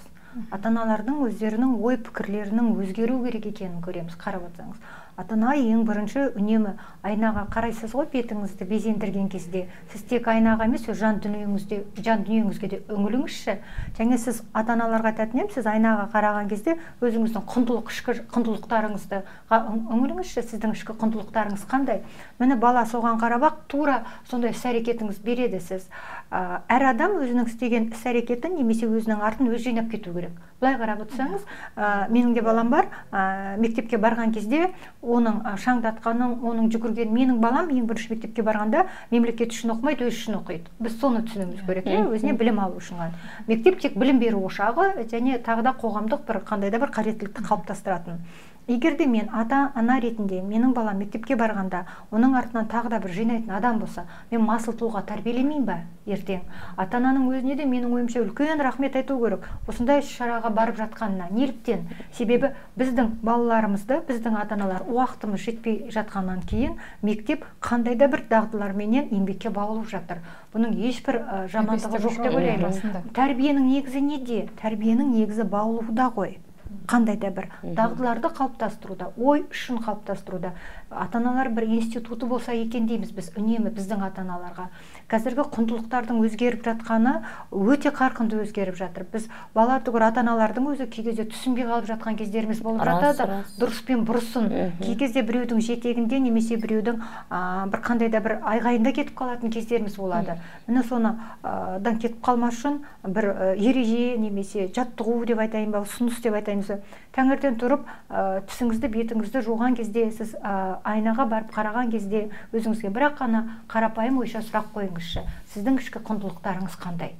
[0.52, 4.16] Ата аналардың өздерінің ой пікірлерінің өзгеру керек екенін көреміз.
[4.20, 4.76] Қарап отырсаңыз.
[5.16, 6.74] Ата ана ең бірінші үнемі
[7.06, 9.66] айнаға қарайсыз ғой бетіңізді безендірген кезде.
[9.92, 13.56] Сіз тек айнаға емес өз жан дүниеңізде жан дүниеңізге де үңіліңізші.
[13.96, 20.44] Және сіз ата аналарға айтатын едім сіз айнаға қараған кезде өзіңіздің құндылық ішкі құндылықтарыңызды үңіліңізші.
[20.52, 22.02] Сіздің ішкі құндылықтарыңыз қандай?
[22.38, 25.88] Міне бала соған қарап ақ тура сондай іс әрекетіңіз береді сіз.
[26.30, 30.34] Ә, әр адам өзінің істеген іс әрекетін немесе өзінің артын өзі жинап кету керек.
[30.60, 31.44] Былай қарап отырсаңыз
[31.76, 32.88] ә, менің де балам бар.
[33.12, 34.72] Ә, мектепке барған кезде
[35.06, 40.38] оның шаңдатқанын оның жүгірген менің балам ең бірінші мектепке барғанда мемлекет үшін оқымайды өз үшін
[40.40, 40.72] оқиды.
[40.82, 43.22] Біз соны түсінуіміз керек иә өзіне білім алу үшін ғана.
[43.46, 48.20] Мектеп тек білім беру ошағы және тағы да қоғамдық бір қандай да бір қажеттілікті қалыптастыратын.
[48.68, 53.12] Егер де мен ата ана ретінде менің балам мектепке барғанда оның артынан тағы да бір
[53.14, 55.76] жинайтын адам болса мен масыл тұлға тәрбиелемеймін ба
[56.06, 56.40] ертең?
[56.76, 59.46] Ата ананың өзіне де менің ойымша үлкен рахмет айту керек.
[59.66, 61.86] Осындай іс шараға барып жатқанына неліктен?
[62.14, 69.10] Себебі біздің балаларымызды біздің ата аналар уақытымыз жетпей жатқаннан кейін мектеп қандай да бір дағдыларменен
[69.10, 70.22] еңбекке баулып жатыр.
[70.54, 73.02] Бұның ешбір ә, жамандығы жоқ деп ойлаймын.
[73.14, 74.42] Тәрбиенің негізі неде?
[74.62, 76.38] Тәрбиенің негізі баулуда ғой.
[76.86, 80.52] Қандай да бір дағдыларды қалыптастыруда ой үшін қалыптастыруда.
[80.90, 84.68] Ата аналар бір институты болса екен дейміз біз үнемі біздің ата аналарға
[85.10, 87.14] қазіргі құндылықтардың өзгеріп жатқаны
[87.50, 89.06] өте қарқынды өзгеріп жатыр.
[89.12, 93.42] Біз бала түгір ата аналардың өзі кей кезде түсінбей қалып жатқан кездеріміз болып жатады.
[93.58, 94.48] дұрыс пен бұрысын.
[94.82, 99.98] Кей кезде біреудің жетегінде немесе біреудің а, бір қандай да бір айғайында кетіп қалатын кездеріміз
[99.98, 100.38] болады.
[100.66, 106.22] Міне соны а, дан кетіп қалмас үшін бір ереже немесе жаттығу деп айтайын ба ұсыныс
[106.22, 106.82] деп айтайын өзі
[107.16, 113.16] таңертең тұрып ә, тісіңізді бетіңізді жуған кезде сіз ә, айнаға барып қараған кезде өзіңізге бірақ
[113.20, 115.24] қана қарапайым ойша сұрақ қойыңызшы.
[115.54, 117.14] Сіздің ішкі құндылықтарыңыз қандай?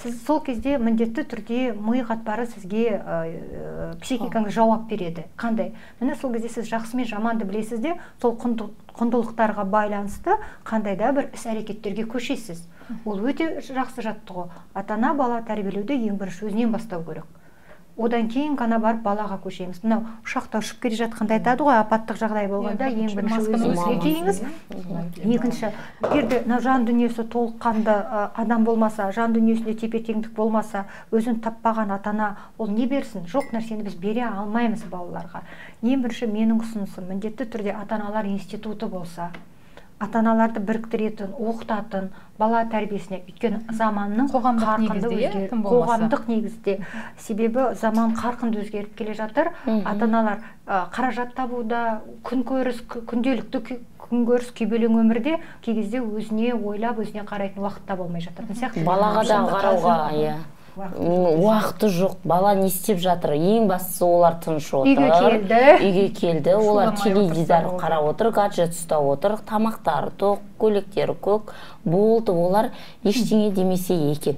[0.00, 5.26] Сіз сол кезде міндетті түрде ми қатпары сізге ә, психикаңыз жауап береді.
[5.36, 5.74] Қандай?
[6.00, 11.28] Міне сол кезде сіз жақсы мен жаманды білесіз де сол құндылықтарға байланысты қандай да бір
[11.34, 12.64] іс әрекеттерге көшесіз
[13.04, 14.48] ол өте жақсы жаттығу.
[14.74, 17.28] Ата ана бала тәрбиелеуді ең бірінші өзінен бастау керек.
[17.96, 19.82] Одан кейін ғана барып балаға көшеміз.
[19.84, 23.92] Мынау ұшақта ұшып келе жатқанда айтады ғой апаттық жағдай болғанда ең бірінші өзіңізге
[25.36, 25.66] екінші
[26.08, 27.94] егер де мынау жан дүниесі толыққанды
[28.32, 33.28] адам болмаса жан дүниесінде тепе теңдік болмаса өзін таппаған ата ана ол не берсін?
[33.28, 35.44] Жоқ нәрсені біз бере алмаймыз балаларға.
[35.82, 39.30] Ең бірінші менің ұсынысым міндетті түрде ата аналар институты болса
[40.02, 46.78] ата аналарды біріктіретін оқытатын бала тәрбиесіне өйткені заманның қоғамдық негізде иә, қоғамдық негізде.
[47.18, 49.52] Себебі заман қарқынды өзгеріп келе жатыр.
[49.84, 57.62] Ата аналар қаражат табуда күнкөріс күнделікті күнкөріс күйбелең өмірде кей кезде өзіне ойлап өзіне қарайтын
[57.62, 58.82] уақыт та болмай жататын сияқты.
[58.84, 60.34] Балаға да қарауға иә.
[60.76, 62.16] Уақыты жоқ.
[62.24, 63.32] бала не істеп жатыр?
[63.32, 64.88] Ең бастысы олар тыныш отыр.
[64.88, 65.60] үйге келді.
[65.84, 66.54] Үйге келді.
[66.54, 71.52] Олар теледидар қарап отыр гаджет ұстап отыр тамақтары тоқ көйлектері көк
[71.84, 72.70] болды олар
[73.04, 74.36] ештеңе демесе екен.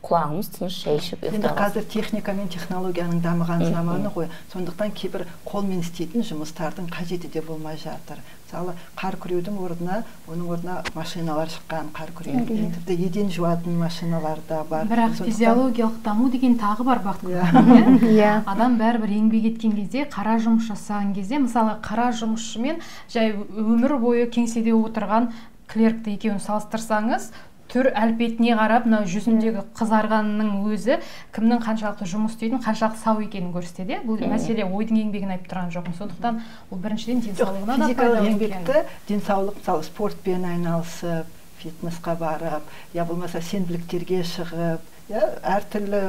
[0.00, 4.28] Құлағымыз тыныш шай ішіп енді қазір техника мен технологияның дамыған заманы ғой.
[4.52, 8.22] Сондықтан кейбір қолмен істейтін жұмыстардың қажеті де болмай жатыр.
[8.46, 14.64] Мысалы қар күреудің орнына оның орнына машиналар шыққан қар күрейтін тіпті еден жуатын машиналар да
[14.64, 14.88] бар.
[14.90, 17.28] Бірақ физиологиялық даму деген тағы бар бақыт
[18.10, 18.32] иә.
[18.50, 22.82] Адам бәрібір еңбек еткен кезде қара жұмыс жасаған кезде мысалы қара жұмысшымен
[23.12, 25.30] жай өмір бойы кеңседе отырған
[25.70, 27.30] клеркті екеуін салыстырсаңыз
[27.70, 30.98] түр әлпетіне қарап мынау жүзіндегі қызарғанның өзі
[31.36, 35.98] кімнің қаншалықты жұмыс істейтінін қаншалықты сау екенін көрсетеді бұл мәселе ойдың еңбегін айтып тұрған жоқпын
[36.00, 43.42] сондықтан ол біріншіден денсаулығына да физикалық еңбекті денсаулық мысалы спортпен айналысып фитнесқа барып я болмаса
[43.44, 45.22] сенбіліктерге шығып иә
[45.56, 46.00] әртүрлі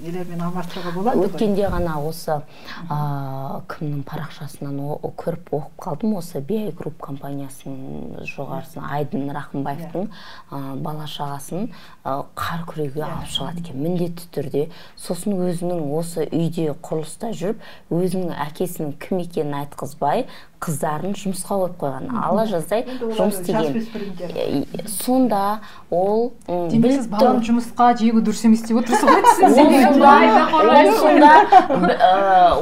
[0.00, 2.38] нелермен алмастыруға болады өткенде ғана осы
[2.88, 2.96] ә,
[3.68, 6.14] кімнің парақшасынан о, көріп оқып қалдым.
[6.16, 13.64] Осы би групп компаниясының жоғарысына айдын рахымбаевтың ә, бала шағасын ә, қар күреуге алып шығады
[13.66, 13.82] екен.
[13.84, 14.66] Міндетті түрде
[14.96, 17.60] сосын өзінің осы үйде құрылыста жүріп
[17.92, 20.26] өзінің әкесінің кім екенін айтқызбай
[20.62, 24.64] қыздарын жұмысқа қойып қойған ала жаздай жұмыс істеген.
[24.88, 29.16] сонда ол демек сіз баланы жұмысқа жегу дұрыс емес деп отырсыз ғой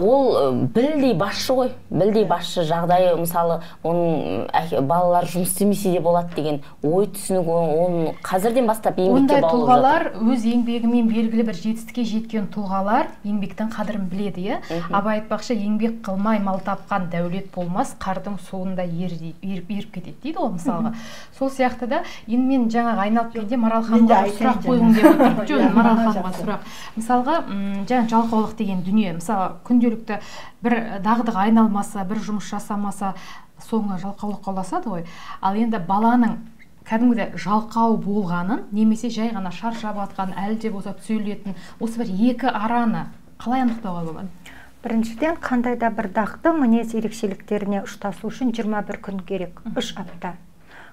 [0.00, 1.70] ол білдей басшы ғой.
[1.90, 4.48] Білдей басшы жағдайы мысалы оның
[4.88, 10.46] балалары жұмыс істемесе де болады деген ой түсінік оның қазірден бастап еңбекке ондай тұлғалар өз
[10.50, 14.56] еңбегімен белгілі бір жетістікке жеткен тұлғалар еңбектің қадірін біледі иә?
[14.90, 20.54] Абай айтпақшы еңбек қылмай мал тапқан дәулет болмас қардың суында еріп, еріп кетеді дейді ғой
[20.54, 20.94] мысалға.
[21.38, 25.46] Сол сияқты да енді мен жаңағы айналып келгенде марал ханымға сұрақ қойғым келіп отыр.
[25.50, 26.72] Жоқ марал ханымға сұрақ.
[26.96, 27.36] Мысалға
[27.90, 29.12] жаңа жалқаулық деген дүние.
[29.18, 30.20] Мысалы күнделікті
[30.64, 33.14] бір дағдыға айналмаса бір жұмыс жасамаса
[33.68, 35.06] соңы жалқаулыққа ұласады ғой.
[35.40, 36.38] Ал енді баланың
[36.88, 42.50] кәдімгідей жалқау болғанын немесе жай ғана шаршап жатқан әлі де болса түзелетін осы бір екі
[42.52, 43.06] араны
[43.40, 44.28] қалай анықтауға болады?
[44.84, 49.62] Біріншіден қандай да бір дақты мінез ерекшеліктеріне ұштасу үшін 21 күн керек.
[49.72, 50.34] Үш апта.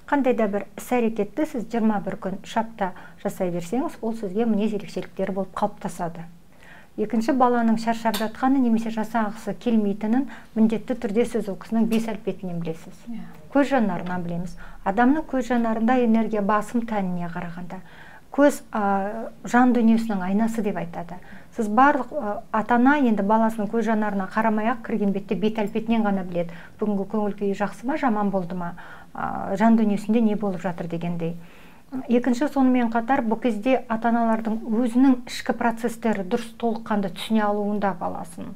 [0.07, 4.77] Қандай да бір іс әрекетті сіз 21 күн үш апта жасай берсеңіз ол сізге мінез
[4.77, 6.23] ерекшеліктері болып қалыптасады.
[6.99, 12.95] Екінші баланың шаршап жатқаны немесе жасағысы келмейтінін міндетті түрде сіз ол кісінің бес әлпетінен білесіз.
[13.07, 13.19] Yeah.
[13.19, 13.27] Иә.
[13.51, 14.55] көз жанарынан білеміз.
[14.87, 17.79] Адамның көз жанарында энергия басым тәніне қарағанда
[18.31, 21.17] көз ә, жан дүниесінің айнасы деп айтады.
[21.55, 22.11] Сіз барлық
[22.51, 26.55] ата ана енді баласының көз жанарына қарамай ақ кірген бетте бет әлпетінен ғана біледі.
[26.79, 28.75] Бүгінгі көңіл күйі жақсы ма жаман болды ма?
[29.13, 31.35] Ә, жан дүниесінде не болып жатыр дегендей.
[32.07, 38.53] Екінші сонымен қатар бұл кезде ата аналардың өзінің ішкі процестері дұрыс толыққанды түсіне алуында баласын.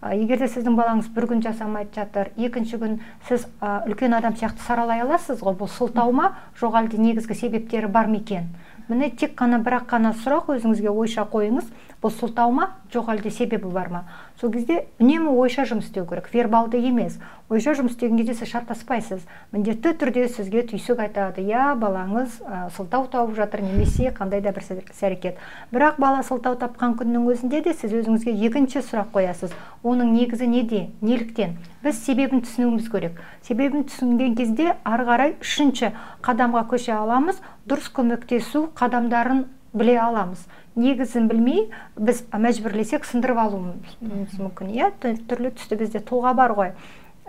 [0.00, 2.96] Егер де сіздің балаңыз бір күн жасамайды жатыр екінші күн
[3.28, 6.30] сіз ә, үлкен адам сияқты саралай аласыз ғой бұл сылтау ма?
[6.56, 8.48] Жоқ әлде негізгі себептері бар ма екен?
[8.88, 11.66] Міне тек қана бірақ қана сұрақ өзіңізге ойша қойыңыз.
[12.02, 14.02] Бұл сылтау ма жоқ әлде себебі бар ма?
[14.40, 17.16] Сол кезде үнемі ойша жұмыс істеу керек вербалды емес.
[17.50, 21.42] Ойша жұмыс істеген кезде сіз шатаспайсыз міндетті түрде сізге түйсік айтады.
[21.42, 25.42] Иә балаңыз ә, сылтау тауып жатыр немесе қандай да бір іс әрекет
[25.74, 29.56] бірақ бала сылтау тапқан күннің өзінде де сіз өзіңізге екінші сұрақ қоясыз.
[29.82, 30.86] Оның негізі неде?
[31.00, 31.58] Неліктен?
[31.82, 33.18] Біз себебін түсінуіміз керек.
[33.42, 40.46] Себебін түсінген кезде ары қарай үшінші қадамға көше аламыз дұрыс көмектесу қадамдарын біле аламыз.
[40.78, 41.66] Негізін білмей
[41.98, 43.98] біз мәжбүрлесек сындырып алуымыз
[44.38, 44.72] мүмкін.
[44.72, 46.72] Иә түрлі түсті бізде тұлға бар ғой.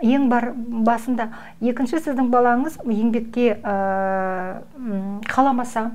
[0.00, 1.28] Ең бар басында
[1.60, 3.74] екінші сіздің балаңыз еңбекке ә,
[5.28, 5.90] қаламаса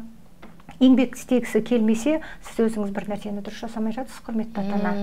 [0.80, 4.94] еңбек істегісі келмесе сіз өзіңіз бір нәрсені дұрыс жасамай жатырсыз құрметті ата ана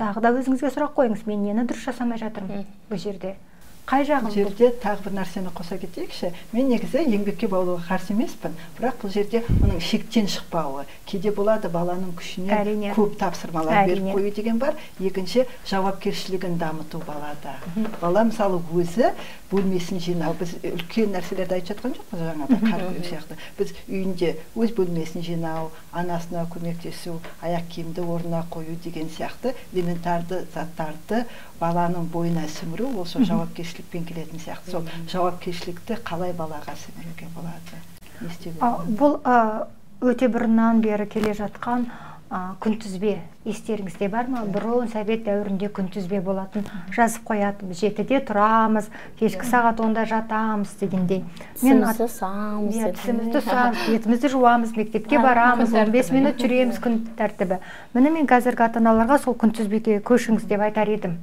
[0.00, 3.36] тағы да өзіңізге сұрақ қойыңыз мен нені дұрыс жасамай жатырмын бұл жерде?
[3.84, 6.30] Қай жағын бұл жерде тағы бір нәрсені қоса кетейікші.
[6.54, 8.54] Мен негізі еңбекке баулуға қарсы емеспін.
[8.78, 12.94] Бірақ бұл жерде оның шектен шықпауы кейде болады баланың күшіне әрине.
[12.96, 14.74] көп тапсырмалар беріп қою деген бар.
[15.00, 17.58] Екінші жауапкершілігін дамыту балада.
[18.00, 19.12] Бала мысалы өзі
[19.52, 20.32] бөлмесін жинау.
[20.40, 23.36] Біз үлкен нәрселерді айтып жатқан жоқпыз жаңағы қар сияқты.
[23.58, 31.26] Біз үйінде өз бөлмесін жинау анасына көмектесу аяқ киімді орнына қою деген сияқты элементарды заттарды
[31.60, 34.70] баланың бойына сіңіру ол сол жауапкершілікпен келетін сияқты.
[34.74, 37.82] Сол жауапкершілікті қалай балаға сіңіруге болады?
[38.20, 38.52] Не
[38.98, 39.18] бұл
[40.04, 41.86] өте бұрыннан бері келе жатқан
[42.60, 44.40] күнтізбе естеріңізде бар ма?
[44.48, 46.64] Бұрын совет дәуірінде күнтізбе болатын.
[46.94, 48.88] Жазып қоятынбыз жетіде тұрамыз.
[49.20, 51.20] Кешкі сағат онда жатамыз дегендей.
[51.60, 51.76] Иә
[52.96, 57.60] тісімізді саамыз бетімізді жуамыз мектепке барамыз он бес минут жүреміз күн тәртібі.
[57.94, 61.18] Міне мен қазіргі ата аналарға сол күнтізбеге көшіңіз деп айтар едім.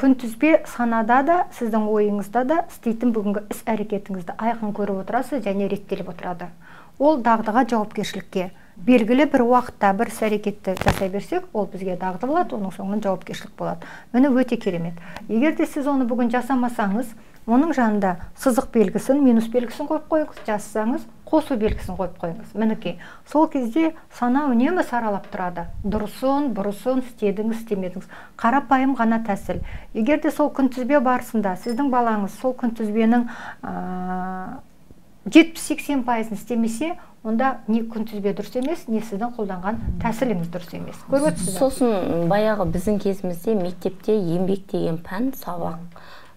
[0.00, 6.08] Күнтізбе санада да сіздің ойыңызда да істейтін бүгінгі іс әрекетіңізді айқын көріп отырасыз және реттеліп
[6.16, 6.48] отырады.
[6.98, 12.56] Ол дағдыға жауапкершілікке белгілі бір уақытта бір іс әрекетті жасай берсек ол бізге дағды болады
[12.56, 13.86] оның соңынан жауапкершілік болады.
[14.12, 14.94] Міне өте керемет.
[15.28, 17.12] Егер де сіз оны бүгін жасамасаңыз
[17.46, 22.52] оның жанында сызық белгісін минус белгісін қойып қойыңыз жазсаңыз қосу белгісін қойып қойыңыз.
[22.54, 25.66] Мінекей сол кезде сана үнемі саралап тұрады.
[25.82, 28.06] Дұрысын бұрысын істедіңіз істемедіңіз.
[28.38, 29.62] Қарапайым ғана тәсіл.
[29.92, 33.26] Егер де сол күнтізбе барысында сіздің балаңыз сол күнтізбенің
[35.26, 40.98] жетпіс сексен пайызын істемесе онда не күнтізбе дұрыс емес не сіздің қолданған тәсіліңіз дұрыс емес.
[41.10, 45.78] Көріп отырсыз сосын баяғы біздің кезімізде мектепте еңбек деген пән сабақ.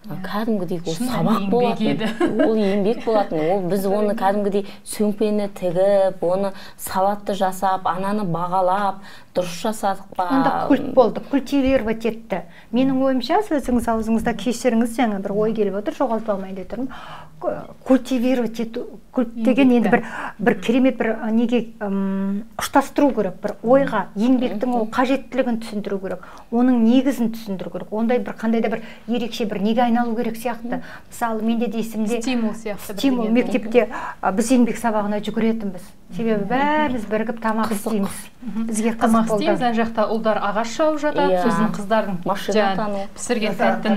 [0.06, 2.04] Кәдімгідей ол сабақ болатын.
[2.46, 3.42] ол еңбек болатын.
[3.50, 9.02] Ол біз оны кәдімгідей сөмпені тігіп оны сауатты жасап ананы бағалап
[9.36, 10.28] дұрыс жасадық па?
[10.32, 15.98] Онда культ болды культивировать етті менің ойымша сөзіңіз аузыңызда кешіріңіз жаңа бір ой келіп отыр
[16.00, 16.90] жоғалтып алмайын деп тұрмын
[17.86, 20.06] культивировать ету культ деген енді бір
[20.40, 21.60] бір керемет бір неге
[22.58, 27.92] ұштастыру керек бір ойға еңбектің ол қажеттілігін түсіндіру керек оның негізін түсіндіру керек.
[27.92, 30.82] Ондай бір қандай да бір ерекше бір неге айналу керек сияқты.
[31.10, 33.88] Мысалы менде де есімде стимул сияқты стимул мектепте
[34.22, 35.86] біз еңбек сабағына жүгіретінбіз.
[36.14, 38.18] Себебі бәріміз бірігіп тамақ істейміз.
[38.46, 39.42] Бізге қызық болды.
[39.42, 42.20] істейміз ана жақта ұлдар ағаш шауып жатады сосын қыздардың
[43.16, 43.90] пісірген тәтті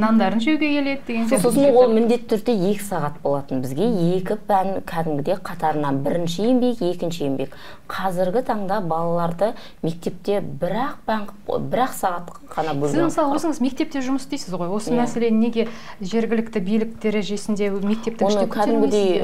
[0.00, 3.60] нандарын жеуге келеді деген сосын ол міндетті түрде екі сағат болатын.
[3.60, 3.84] Бізге
[4.16, 7.52] екі пән кәдімгідей қатарынан бірінші еңбек екінші еңбек.
[7.92, 9.52] Қазіргі таңда балаларды
[9.84, 11.28] мектепте бір ақ пән
[11.68, 14.72] бір ақ сағат қана бөліп сіз мысалы өзіңіз мектепте жұмыс істейсіз ғой.
[14.72, 15.68] Осы мәселені неге
[16.00, 19.20] жергілікті билік дәрежесінде мектептің оны кәдімгідей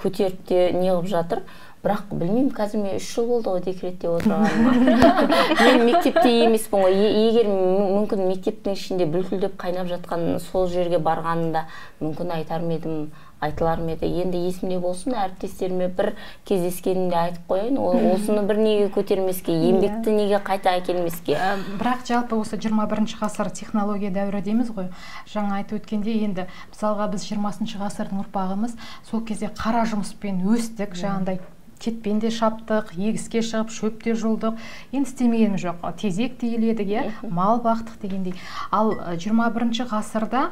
[0.00, 1.42] көтеріп те неғып жатыр.
[1.78, 4.72] Бірақ білмеймін қазір мен үш жыл болды ғой декретте отырғаныма.
[5.62, 6.96] Мен мектепте емеспін ғой.
[7.06, 11.68] Егер мүмкін мектептің ішінде бүлкілдеп қайнап жатқан сол жерге барғанымда
[12.02, 12.98] мүмкін айтар ма едім?
[13.40, 14.08] Айтылар ма еді?
[14.22, 16.12] Енді есімде болсын әріптестеріме бір
[16.48, 17.78] кездескенімде айтып қояйын.
[18.14, 21.36] Осыны бір неге көтермеске еңбекті неге қайта әкелмеске?
[21.80, 24.90] Бірақ жалпы осы 21 ғасыр технология дәуірі дейміз ғой.
[25.30, 28.74] Жаңа айтып өткендей енді мысалға біз жиырмасыншы ғасырдың ұрпағымыз
[29.10, 31.40] сол кезде қара жұмыспен өстік жаңағыдай
[31.78, 34.58] кетпен де шаптық егіске шығып шөп те жұлдық
[34.92, 35.84] енді істемегеніміз жоқ.
[36.00, 38.34] Тезек те иледік иә мал бақтық дегендей.
[38.70, 40.48] Ал жиырма бірінші ғасырда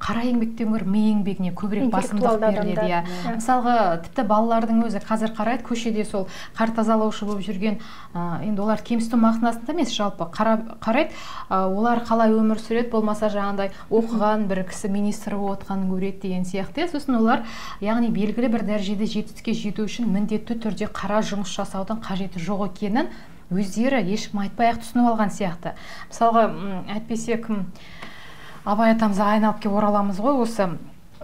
[0.00, 3.00] қара еңбектен гөрі ми еңбегіне көбірек басымдық беріледі иә.
[3.36, 7.80] Мысалға тіпті балалардың өзі қазір қарайды көшеде сол қар тазалаушы болып жүрген
[8.14, 11.10] енді олар кемсіту мағынасында емес жалпы қарайды.
[11.50, 16.84] Олар қалай өмір сүреді болмаса жаңағыдай оқыған бір кісі министр болып отқанын көреді деген сияқты
[16.84, 16.90] иә.
[16.92, 17.44] Сосын олар
[17.80, 23.10] яғни белгілі бір дәрежеде жетістікке жету үшін міндетті түрде қара жұмыс жасаудың қажеті жоқ екенін
[23.50, 25.74] өздері ешкім айтпай ақ түсініп алған сияқты.
[26.06, 26.44] Мысалға
[26.94, 27.64] әйтпесе кім
[28.64, 30.68] абай атамызға айналып келіп ораламыз ғой осы.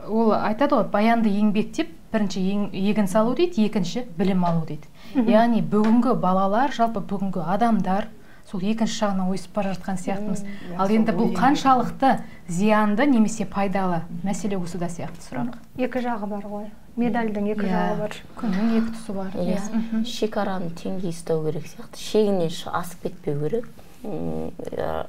[0.07, 4.87] Ол айтады ғой баянды еңбек деп бірінші егін салу дейді екінші білім алу дейді.
[5.15, 8.09] Яғни бүгінгі балалар жалпы бүгінгі адамдар
[8.47, 10.45] сол екінші жағына ойысып бара жатқан сияқтымыз.
[10.79, 15.57] Ал енді бұл қаншалықты зиянды немесе пайдалы мәселе осыда сияқты сұрақ.
[15.77, 16.69] Екі жағы бар ғой.
[16.97, 18.15] Медальдің екі жағы бар.
[18.39, 19.35] күннің екі тұсы бар.
[19.35, 20.05] Иә.
[20.07, 21.99] Шекараны теңдей ұстау керек сияқты.
[22.01, 23.67] Шегінен асып кетпеу керек.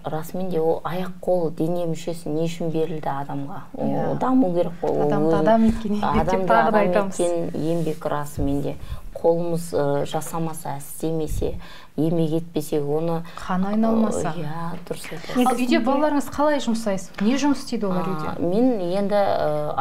[0.04, 3.62] Расымен де ол аяқ қол дене мүшесі не үшін берілді адамға?
[3.78, 5.02] Ол даму керек қой.
[5.06, 8.76] Адамды адам еткен адамды адам еткен еңбек расымен де.
[9.18, 9.72] Қолымыз
[10.06, 11.56] жасамаса істемесе
[11.98, 14.34] еңбек етпесек оны қан айналмаса.
[14.38, 15.48] Иә дұрыс айтасыз.
[15.50, 18.34] Ал үйде балаларыңыз қалай жұмсайсыз не жұмыс істейді олар үйде?
[18.46, 19.18] мен енді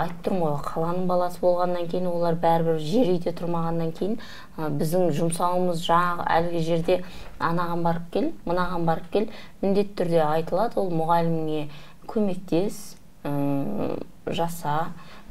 [0.01, 4.17] айтып тұрмын ғой қаланың баласы болғаннан кейін олар бәрібір жер үйде тұрмағаннан кейін
[4.57, 6.99] біздің жұмсауымыз жаңағы әлгі жерде
[7.37, 9.29] анаған барып кел мынаған барып кел
[9.61, 11.69] міндетті түрде айтылады ол мұғаліміңе
[12.09, 12.97] көмектес
[14.27, 14.77] жаса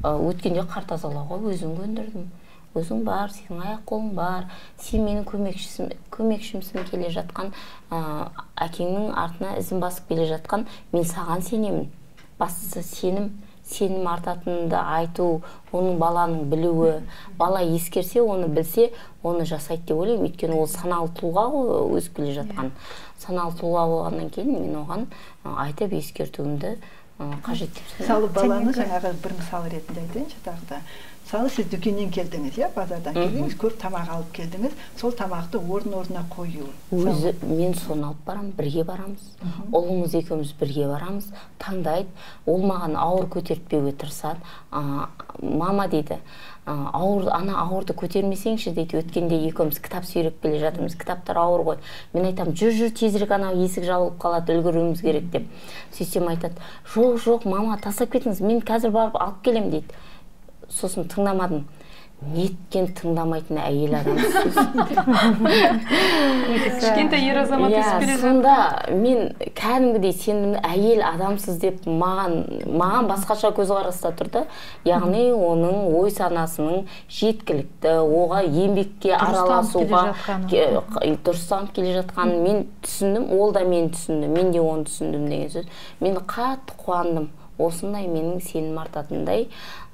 [0.06, 2.30] өткенде қар тазалауға өзім көндірдім.
[2.76, 4.48] Өзің бар сенің аяқ қолың бар
[4.82, 7.54] сен менің көмекшісің көмекшімсің келе жатқан
[7.90, 8.00] ә,
[8.68, 11.90] әкеңнің артына ізін басып келе жатқан мен саған сенемін.
[12.40, 13.30] Бастысы сенім
[13.66, 15.42] сенім артатынымды айту
[15.74, 17.00] оның баланың білуі.
[17.40, 18.92] Бала ескерсе оны білсе
[19.24, 20.28] оны жасайды деп ойлаймын.
[20.30, 22.72] Өйткені ол саналы тұлға ғой өсіп келе жатқан.
[23.24, 25.08] Саналы тұлға болғаннан кейін мен оған
[25.66, 26.76] айтып ескертуімді
[27.18, 30.80] қажет деп мысалы баланы жаңағы бір мысал ретінде айтайыншы тағы да.
[31.26, 36.26] Мысалы сіз дүкеннен келдіңіз иә базардан келдіңіз көп тамақ алып келдіңіз сол тамақты орын орнына
[36.30, 36.68] қою.
[36.92, 39.32] Өзі мен соны алып барамын бірге барамыз.
[39.72, 41.32] Ұлымыз екеуміз бірге барамыз.
[41.64, 42.12] Таңдайды.
[42.46, 44.44] Ол маған ауыр көтертпеуге тырысады.
[44.72, 45.10] А,
[45.42, 46.20] мама дейді
[46.66, 48.98] ауыр ана ауырды көтермесеңші дейді.
[49.04, 50.96] Өткенде екеуміз кітап сүйреп келе жатырмыз.
[50.98, 51.78] Кітаптар ауыр ғой.
[52.14, 55.46] Мен айтамын жүр жүр тезірек анау есік жабылып қалады үлгеруіміз керек деп.
[55.94, 56.58] Сөйтсем айтады
[56.96, 58.42] жоқ жоқ мама тастап кетіңіз.
[58.42, 60.00] Мен қазір барып алып келемін дейді.
[60.70, 61.68] Сосын тыңдамадым.
[62.34, 64.58] Неткен тыңдамайтын әйел адамсыз
[66.80, 68.56] кішкентай ер азамат иә сонда
[68.90, 74.46] мен кәдімгідей сенімді әйел адамсыз деп маған маған басқаша көзқараста тұрды
[74.88, 76.86] яғни оның ой санасының
[77.20, 80.04] жеткілікті оға еңбекке араласуға
[81.26, 85.66] дұрыстанып келе жатқанын мен түсіндім ол да мені түсінді мен де оны түсіндім деген сөз.
[86.02, 87.32] Мен қатты қуандым.
[87.56, 89.46] Осындай менің сенім артатындай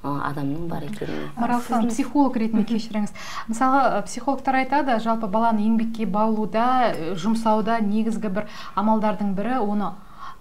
[0.02, 1.30] адамның бар екеніне.
[1.36, 3.12] Марал ханым психолог ретінде кешіріңіз.
[3.48, 9.92] Мысалы психологтар айтады жалпы баланы еңбекке баулуда жұмсауда негізгі бір амалдардың бірі оны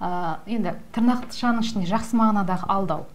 [0.01, 3.05] ә, енді тырнақшаның ішінде жақсы мағынадағы алдау.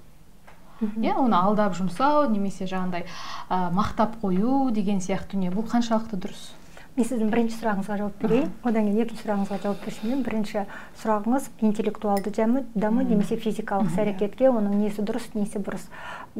[0.80, 3.06] Иә оны алдап жұмсау немесе жаңағыдай
[3.48, 5.50] ә, мақтап қою деген сияқты дүние.
[5.50, 6.52] Бұл қаншалықты дұрыс?
[6.96, 8.52] Мен сіздің бірінші сұрағыңызға жауап берейін.
[8.64, 10.62] Одан кейін екінші сұрағыңызға жауап берсем бірінші
[11.02, 12.32] сұрағыңыз интеллектуалды
[12.74, 15.84] даму немесе физикалық іс әрекетке оның несі дұрыс несі бұрыс.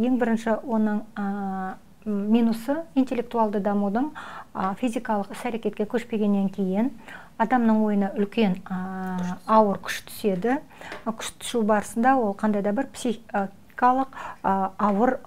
[0.01, 4.09] Ең бірінші оның ә, минусы интеллектуалды дамудың
[4.55, 6.90] ә, физикалық іс әрекетке көшпегеннен кейін
[7.37, 10.62] адамның ойына үлкен ә, ауыр күш түседі.
[11.05, 14.09] Күш түсу барысында ол қандай да бір психикалық
[14.40, 15.19] ауыр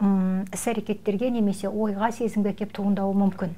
[0.58, 3.54] іс әрекеттерге немесе ойға сезімге келіп туындауы мүмкін.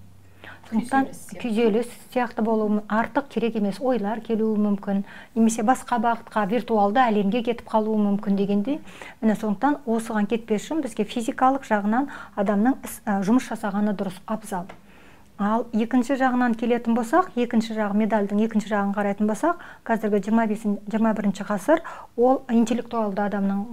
[0.71, 1.07] Сондықтан
[1.41, 2.41] күйзеліс сияқты.
[2.41, 5.03] болуы артық керек емес ойлар келуі мүмкін.
[5.35, 8.79] Немесе басқа бағытқа виртуалды әлемге кетіп қалуы мүмкін дегендей.
[9.21, 12.79] Міне сондықтан осыған кетпес үшін бізге физикалық жағынан адамның
[13.27, 14.71] жұмыс жасағаны дұрыс абзал.
[15.41, 21.13] Ал екінші жағынан келетін болсақ екінші жағы медальдің екінші жағын қарайтын болсақ қазіргі жиырма жиырма
[21.17, 21.81] бірінші ғасыр
[22.15, 23.63] ол интеллектуалды адамның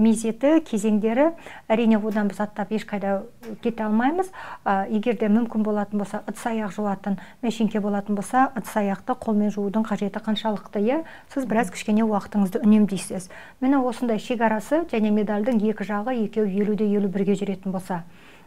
[0.00, 1.30] мезеті кезеңдері
[1.68, 3.20] әрине одан біз аттап ешқайда
[3.62, 4.30] кете алмаймыз.
[4.64, 9.52] Ә, егер де мүмкін болатын болса ыдыс аяқ жуатын мәшинке болатын болса ыдыс аяқты қолмен
[9.52, 11.02] жуудың қажеті қаншалықты иә?
[11.34, 13.28] Сіз біраз кішкене уақытыңызды үнемдейсіз.
[13.60, 18.04] Міне осындай шекарасы және медальдің екі жағы екеуі елу де елу бірге жүретін болса.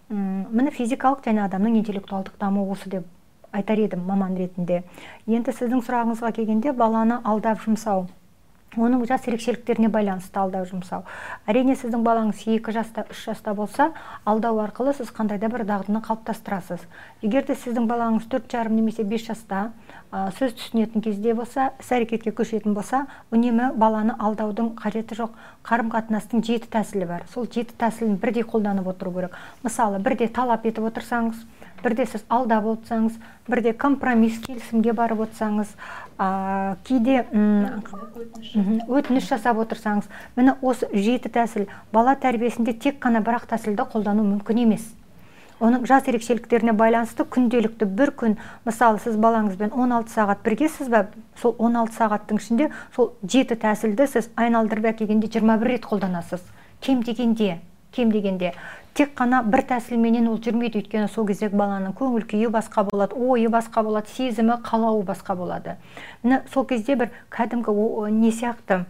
[0.10, 3.06] Міне физикалық және адамның интеллектуалдық дамуы осы деп
[3.54, 4.82] айтар едім маман ретінде.
[5.28, 8.08] Енді сіздің сұрағыңызға келгенде баланы алдап жұмсау.
[8.78, 11.04] Оның жас ерекшеліктеріне байланысты алдау жұмсау.
[11.50, 13.92] Әрине сіздің балаңыз екі жаста үш жаста болса
[14.26, 16.86] алдау арқылы сіз қандай да бір дағдыны қалыптастырасыз.
[17.22, 19.72] Егер де сіздің балаңыз төрт жарым немесе бес жаста
[20.12, 25.36] ә, сөз түсінетін кезде болса іс әрекетке көшетін болса үнемі баланы алдаудың қажеті жоқ.
[25.64, 27.28] Қарым қатынастың жеті тәсілі бар.
[27.34, 29.38] Сол жеті тәсілін бірдей қолданып отыру керек.
[29.64, 31.46] Мысалы бірде талап етіп отырсаңыз
[31.84, 35.76] бірде сіз алдап отырсаңыз бірде компромисс келісімге барып отырсаңыз
[36.17, 37.24] ә, кейде
[38.88, 44.26] өтініш жасап отырсаңыз міне осы жеті тәсіл бала тәрбиесінде тек қана бір ақ тәсілді қолдану
[44.28, 44.91] мүмкін емес.
[45.63, 48.34] Оның жас ерекшеліктеріне байланысты күнделікті бір күн
[48.65, 51.06] мысалы сіз балаңызбен 16 сағат біргесіз ба
[51.39, 56.41] сол 16 сағаттың ішінде сол жеті тәсілді сіз айналдырып әкелгенде 21 рет қолданасыз.
[56.82, 57.62] Кем дегенде?
[57.93, 58.53] Кем дегенде
[58.93, 60.84] тек қана бір тәсілменен ол жүрмейді.
[60.84, 65.77] Өйткені сол кездегі баланың көңіл күйі басқа болады ойы басқа болады сезімі қалауы басқа болады.
[66.23, 67.73] Міне сол кезде бір кәдімгі
[68.13, 68.83] не сияқты?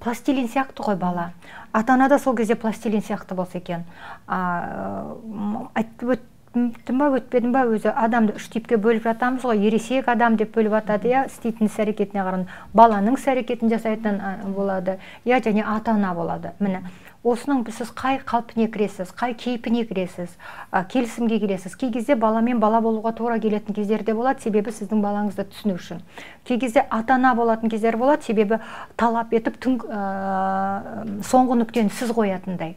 [0.00, 1.30] Пластилин сияқты ғой бала.
[1.72, 3.84] Ата ана да сол кезде пластилин сияқты болса екен.
[4.26, 9.60] Айтып өттім ба өтпедім ба өзі адамды үш типке бөліп жатамыз ғой.
[9.68, 12.48] Ересек адам деп бөліп жатады иә істейтін іс әрекетіне қарағанда.
[12.72, 14.22] Баланың іс әрекетін жасайтын
[14.56, 14.96] болады
[15.28, 16.56] иә және ата ана болады.
[16.58, 16.80] Міне
[17.26, 20.36] осының сіз қай қалпіне кіресіз қай кейпіне кіресіз
[20.70, 21.74] ә, келісімге келесіз?
[21.74, 26.04] Кей кезде баламен бала болуға тура келетін кездер де болады себебі сіздің балаңызды түсіну үшін
[26.46, 28.60] кей кезде ата ана болатын кездер болады себебі
[28.96, 32.76] талап етіп түн ә, соңғы нүктені сіз қоятындай.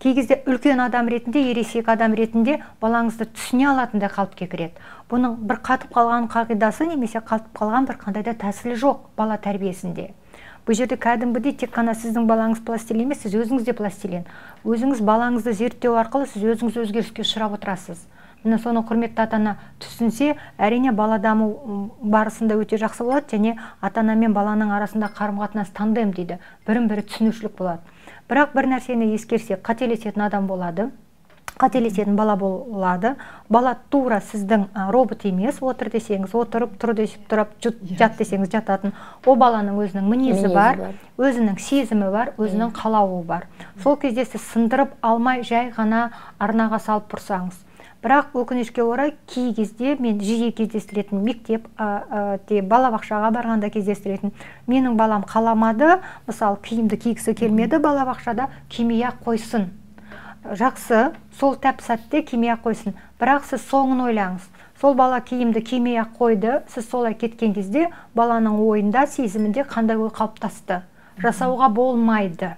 [0.00, 4.86] Кей кезде үлкен адам ретінде ересек адам ретінде балаңызды түсіне алатындай қалыпқа кіреді.
[5.10, 10.14] Бұның бір қатып қалған қағидасы немесе қатып қалған бір қандай да тәсілі жоқ бала тәрбиесінде.
[10.70, 14.22] Бұл жерде кәдімгідей тек қана сіздің балаңыз пластилин емес сіз өзіңіз де пластилин.
[14.62, 18.04] Өзіңіз балаңызды зерттеу арқылы сіз өзіңіз өзгеріске ұшырап отырасыз.
[18.44, 24.04] Міне соны құрметті ата ана түсінсе әрине бала даму барысында өте жақсы болады және ата
[24.04, 26.38] ана мен баланың арасында қарым қатынас тандем дейді.
[26.70, 27.82] Бірін бірі түсінушілік болады.
[28.30, 30.92] Бірақ бір нәрсені ескерсек қателесетін адам болады.
[31.60, 33.14] Қателесетін бала болады.
[33.48, 37.54] Бала тура сіздің робот емес отыр десеңіз отырып тұр десіп тұрып
[37.98, 38.94] жат десеңіз жататын.
[39.26, 43.48] Ол баланың өзінің мінезі, бар, өзінің сезімі бар өзінің қалауы бар.
[43.82, 46.08] Сол кезде сіз сындырып алмай жай ғана
[46.38, 47.66] арнаға салып тұрсаңыз.
[48.00, 54.32] Бірақ өкінішке орай кей кезде мен жиі кездестіретін мектеп ә, ә, балабақшаға барғанда кездестіретін
[54.64, 55.98] менің балам қаламады.
[56.24, 59.68] Мысалы киімді кигісі келмеді балабақшада кимей ақ қойсын.
[60.44, 62.94] Жақсы сол тәп сәтте кимей ақ қойсын.
[63.20, 64.46] Бірақ сіз соңын ойлаңыз.
[64.80, 66.62] Сол бала киімді кимей ақ қойды.
[66.72, 70.82] Сіз солай кеткен кезде баланың ойында сезімінде қандай ой қалыптасты?
[71.20, 72.54] Жасауға болмайды.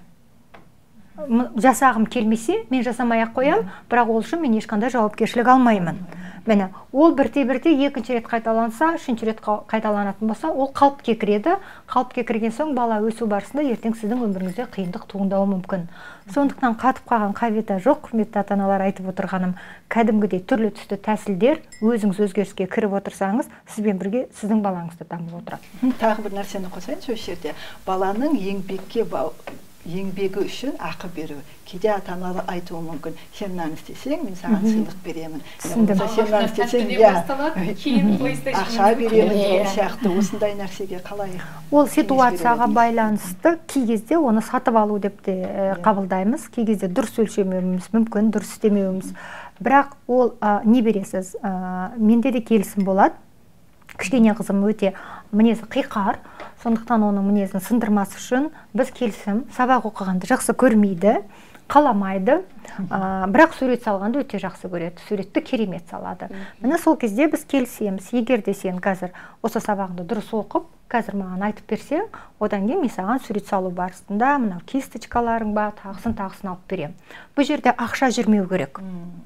[1.13, 5.99] Жасағым келмесе мен жасамай ақ қоямын бірақ ол үшін мен ешқандай жауапкершілік алмаймын.
[6.45, 11.55] Міне ол бірте бірте екінші рет қайталанса үшінші рет қайталанатын болса ол қалыпқа кіреді
[11.87, 15.87] қалыпқа кірген соң бала өсу барысында ертең сіздің өміріңізде қиындық туындауы мүмкін.
[16.33, 19.55] Сондықтан қатып қалған қағида жоқ құрметті ата аналар айтып отырғаным
[19.91, 25.93] кәдімгідей түрлі түсті тәсілдер өзіңіз өзгеріске кіріп отырсаңыз сізбен бірге сіздің балаңыз да дамып отырады.
[25.99, 27.55] Тағы бір нәрсені қосайыншы осы жерде.
[27.87, 29.03] Баланың еңбекке
[29.85, 31.35] еңбегі үшін ақы беру.
[31.67, 33.15] Кейде ата аналар айтуы мүмкін.
[33.35, 35.41] Сен мынаны істесең мен саған сыйлық беремін.
[35.63, 37.11] Түсіндім сен мынаны істесең иә.
[38.53, 40.11] ақша беремін деген сияқты.
[40.19, 41.35] Осындай нәрсеге қалай
[41.71, 45.81] ол ситуацияға байланысты кей кезде оны сатып алу деп те иә.
[45.81, 46.47] қабылдаймыз.
[46.53, 49.13] Кей кезде дұрыс өлшемеуіміз мүмкін дұрыс істемеуіміз.
[49.59, 51.35] Бірақ ол не бересіз?
[51.97, 53.15] Менде де келісім болады.
[53.97, 54.93] Кішкене қызым өте
[55.31, 56.17] мінезі қиқар.
[56.63, 61.17] Сондықтан оның мінезін сындырмас үшін біз келісім сабақ оқығанды жақсы көрмейді
[61.71, 62.41] қаламайды.
[62.89, 66.29] Ә, бірақ сурет салғанды өте жақсы көреді суретті керемет салады.
[66.61, 68.11] Міне сол кезде біз келісеміз.
[68.13, 72.03] Егер де сен қазір осы сабағыңды дұрыс оқып қазір маған айтып берсең
[72.43, 76.93] одан кейін мен саған сурет салу барысында мынау кисточкаларың бар тағысын тағысын алып беремін.
[77.35, 78.77] Бұл жерде ақша жүрмеу керек.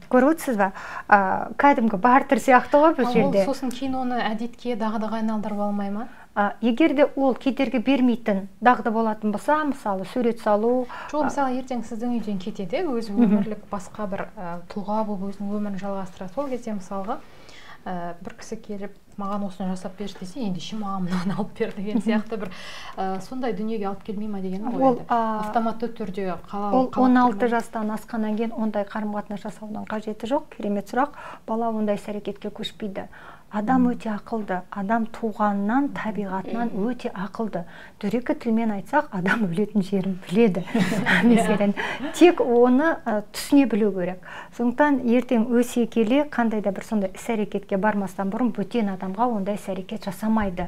[0.07, 0.71] Көріп отырсыз ба?
[1.09, 3.43] Ә, кәдімгі бартер сияқты ғой бұл жерде.
[3.49, 6.07] сосын кейін оны әдетке дағдыға айналдырып алмай ма?
[6.37, 11.81] Ә, егер де ол кедергі бермейтін дағды болатын болса мысалы сурет салу жоқ мысалы ертең
[11.87, 16.77] сіздің үйден кетеді өзі өмірлік басқа бір ә, тұлға болып өзінің өмірін жалғастырады сол кезде
[16.77, 17.19] мысалға
[17.85, 22.03] ә, бір кісі келіп маған осыны жасап берші десе ендеше маған мынаны алып бер деген
[22.05, 22.51] сияқты бір
[22.97, 27.89] ә, сондай дүниеге алып келмей ма дегенім ғой ол автоматты түрде ол он алты жастан
[27.95, 31.17] асқаннан кейін ондай қарым қатынас жасаудың қажеті жоқ керемет сұрақ.
[31.47, 33.07] Бала ондай іс әрекетке көшпейді.
[33.51, 34.61] Адам өте ақылды.
[34.71, 37.63] Адам туғаннан табиғатынан өте ақылды.
[38.01, 40.65] Дөрекі тілмен айтсақ адам өлетін жерін біледі.
[41.29, 41.75] Мәселен
[42.17, 44.25] тек оны ә, түсіне білу керек.
[44.57, 49.55] Сондықтан ертең өсе келе қандай да бір сондай іс әрекетке бармастан бұрын бөтен адамға ондай
[49.55, 50.67] іс әрекет жасамайды.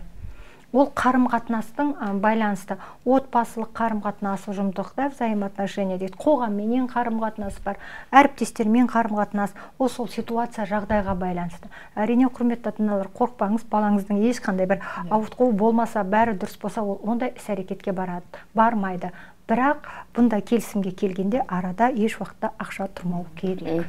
[0.72, 2.78] Ол қарым қатынастың байланысты.
[3.06, 6.14] Отбасылық қарым қатынас ұжымдықта взаимоотношения дейді.
[6.20, 7.80] Қоғамменен қарым қатынас бар
[8.12, 11.72] әріптестермен қарым қатынас ол сол ситуация жағдайға байланысты.
[11.96, 15.10] Әрине құрметті ата аналар қорықпаңыз балаңыздың ешқандай бір иә.
[15.10, 19.12] ауытқуы болмаса бәрі дұрыс болса ол ондай іс әрекетке барады бармайды.
[19.50, 23.88] Бірақ бұндай келісімге келгенде арада еш уақытта ақша тұрмау керек.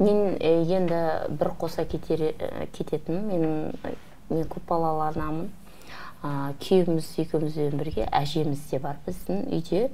[0.00, 2.34] Мен енді бір қоса кетер,
[2.74, 3.72] кететін мен
[4.30, 5.50] мен көпбалалы анамын
[6.22, 9.86] күйеуіміз екеумізбен бірге әжеміз де бар біздің үйде.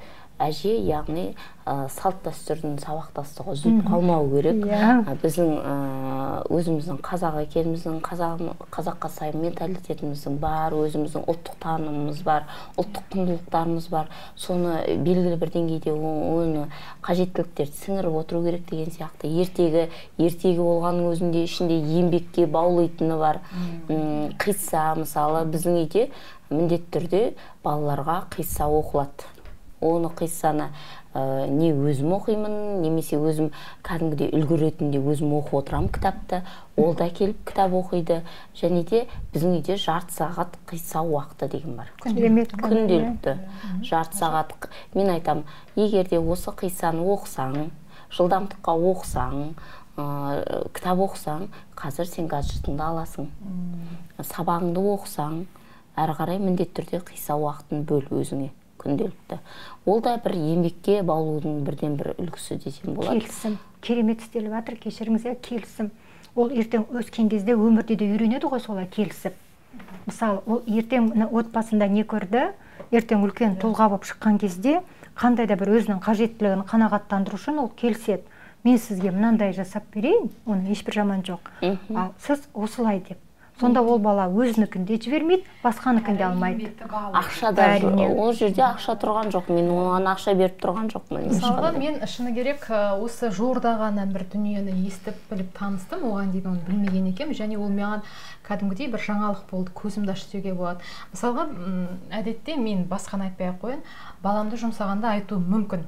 [0.43, 1.31] Әже яғни
[1.67, 4.61] ә, салт дәстүрдің сабақтастығы үзіліп қалмау керек.
[4.69, 5.01] Yeah.
[5.01, 5.15] Иә.
[5.23, 5.77] біздің ә,
[6.53, 8.43] өзіміздің қазақ екеніміздің қазақ,
[8.75, 12.45] қазаққа сай менталитетіміздің бар өзіміздің ұлттық танымымыз бар
[12.77, 14.13] ұлттық құндылықтарымыз бар.
[14.37, 14.77] Соны
[15.07, 16.67] белгілі бір деңгейде оны
[17.07, 19.33] қажеттіліктерді сіңіріп отыру керек деген сияқты.
[19.41, 23.41] Ертегі ертегі болғанның өзінде ішінде еңбекке баулитыны бар.
[24.43, 26.11] Қисса мысалы біздің үйде
[26.51, 27.23] міндетті түрде
[27.65, 29.33] балаларға қисса оқылады.
[29.81, 30.71] Оны қиссаны
[31.13, 33.51] ә, не өзім оқимын немесе өзім
[33.85, 36.43] кәдімгідей үлгі ретінде өзім оқып отырамын кітапты
[36.77, 38.23] ол да келіп кітап оқиды.
[38.57, 41.93] Және де біздің үйде жарты сағат қисса уақыты деген бар.
[42.03, 43.37] Күнделікті.
[43.85, 44.55] Жарты сағат
[44.95, 45.45] мен айтам,
[45.77, 47.71] егер де осы қиссаны оқысаң
[48.17, 49.41] жылдамдыққа оқысаң
[49.97, 53.31] ә, кітап оқысаң қазір сен гаджетыңды аласың.
[54.21, 55.43] Сабағыңды оқысаң
[55.97, 58.53] әрі қарай міндетті түрде қисса уақытын бөл өзіңе.
[58.87, 59.39] Күнделікті.
[59.85, 63.21] Ол да бір еңбекке баулудың бірден бір үлгісі десем болады.
[63.21, 63.59] Келісім.
[63.83, 65.91] Керемет істеліп жатыр кешіріңіз иә келісім.
[66.37, 69.35] Ол ертең өскен кезде өмірде де үйренеді ғой солай келісіп.
[70.07, 72.53] Мысалы ол ертең мына отбасында не көрді?
[72.95, 74.81] Ертең үлкен тұлға болып шыққан кезде
[75.17, 78.23] қандай да бір өзінің қажеттілігін қанағаттандыру үшін ол келіседі.
[78.67, 81.53] Мен сізге мынандай жасап берейін оның ешбір жаманы жоқ
[81.95, 83.21] ал сіз осылай деп
[83.61, 86.71] сонда ол бала өзінікін де жібермейді басқанікін де алмайды.
[86.87, 88.09] ақша да Әрине.
[88.15, 89.49] ол жерде ақша тұрған жоқ.
[89.49, 91.25] Мен оған ақша беріп тұрған жоқпын.
[91.31, 96.05] Мысалға мен шыны керек осы жуырда ғана бір дүниені естіп біліп таныстым.
[96.05, 97.35] Оған дейін оны білмеген екенмін.
[97.35, 98.03] Және ол маған
[98.47, 99.73] кәдімгідей бір жаңалық болды.
[99.73, 100.81] Көзімді ашты деуге болады.
[101.15, 101.49] Мысалға
[102.13, 103.83] әдетте мен басқаны айтпай ақ қояйын.
[104.23, 105.87] Баламды жұмсағанда айтуым мүмкін.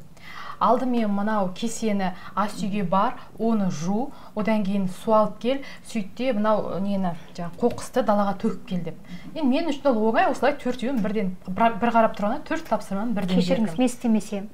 [0.61, 6.33] Алдымен мынау кесені ас үйге бар оны жу одан кейін су алып кел сөйт те
[6.33, 8.95] мынау нені жаңағы қоқысты далаға төгіп кел деп.
[9.35, 13.79] Енді мен үшін ол оңай осылай төртеуін бірден бір қарап тұрғанда төрт тапсырманы бірден кешіріңіз
[13.79, 14.49] мен істемесем.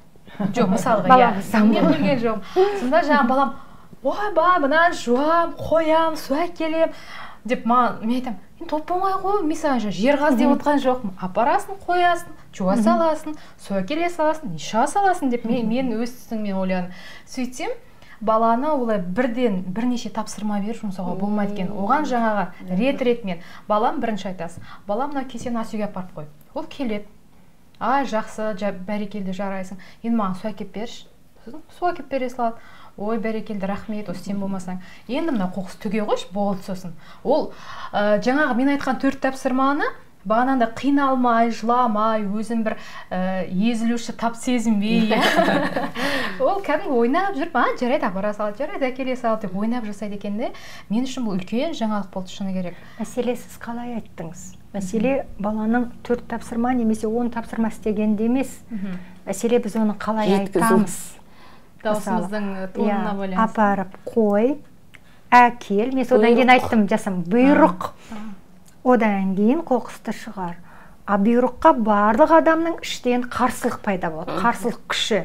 [0.54, 1.28] Жоқ мысалға иә.
[1.64, 2.78] Мен білген жоқпын.
[2.80, 3.54] Сонда жаңағы балам
[4.02, 6.92] ойбай мынаны жуам қоям су әкелем
[7.44, 11.12] деп маған мен айтамын енді оп оңай ғой жаңа жер қаз деп отқан жоқпын.
[11.20, 16.92] Апарасың қоясың жуа саласың су әкеле саласың иша саласың деп мен, мен өз түсіммен ойладым
[17.26, 17.70] сөйтсем
[18.20, 21.72] баланы олай бірден бірнеше тапсырма беріп жұмсауға болмайды екен.
[21.72, 24.64] Оған жаңағы рет ретімен балам бірінші айтасың.
[24.86, 27.04] Балам мына кесені ас үйге апарып қой ол келеді.
[27.80, 29.82] Ай жақсы жа, бәрекелді жарайсың.
[30.02, 31.04] Енді маған су әкеліп берші
[31.44, 32.56] сосын су әкеліп бере салады.
[32.96, 34.80] Ой бәрекелді рахмет осы сен болмасаң.
[35.08, 36.94] Енді мына қоқыс төге қойшы болды сосын.
[37.24, 37.52] Ол
[37.92, 39.88] ә, жаңағы мен айтқан төрт тапсырманы
[40.24, 42.76] бағанағыдай қиналмай жыламай өзін бір
[43.10, 45.12] ә, езілуші тап сезінбей.
[46.44, 50.38] Ол кәдімгі ойнап жүріп а жарайды апара салады жарайды әкеле салады деп ойнап жасайды екен
[50.40, 50.52] де
[50.88, 52.78] мен үшін бұл үлкен жаңалық болды шыны керек.
[52.98, 54.46] Мәселе сіз қалай айттыңыз?
[54.74, 58.56] Мәселе баланың төрт тапсырма немесе он тапсырма істегенде емес.
[59.28, 60.96] Мәселе біз оны қалай айтамыз?
[61.84, 63.42] Дауысымыздың тонына иә, байланысты.
[63.44, 64.56] Апарып қой.
[65.34, 67.90] Әкел мен содан кейін айттым жасам бұйрық
[68.84, 70.58] одан кейін қоқысты шығар.
[71.04, 75.24] А бұйрыққа барлық адамның іштен қарсылық пайда болады қарсылық күші.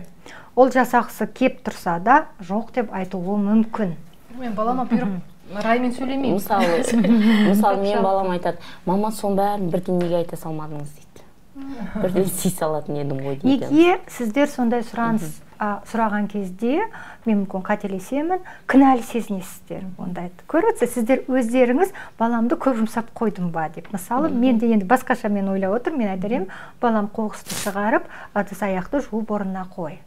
[0.60, 3.94] Ол жасағысы кеп тұрса да жоқ деп айтуы мүмкін.
[4.40, 6.36] Мен балама бұйрық раймен сөйлемеймін.
[6.36, 6.84] Мысалы
[7.50, 11.24] мысалы мен балам айтады мама соның бәрін бірден неге айта салмадыңыз дейді.
[11.96, 15.40] Бірден істей салатын едім ғой дейді неге сіздер сондай сұраныс.
[15.60, 16.86] А, сұраған кезде
[17.28, 18.46] мен мүмкін қателесемін.
[18.72, 23.92] Кінәлі сезінесіздер ондайды көріп отырсыз сіздер өздеріңіз баламды көп жұмсап қойдым ба деп.
[23.94, 26.06] Мысалы мен де енді басқаша мен ойлап отырмын.
[26.06, 26.48] Мен айтар едім
[26.82, 28.08] балам қоқысты шығарып
[28.40, 30.00] ыдыс аяқты жуып орнына қой.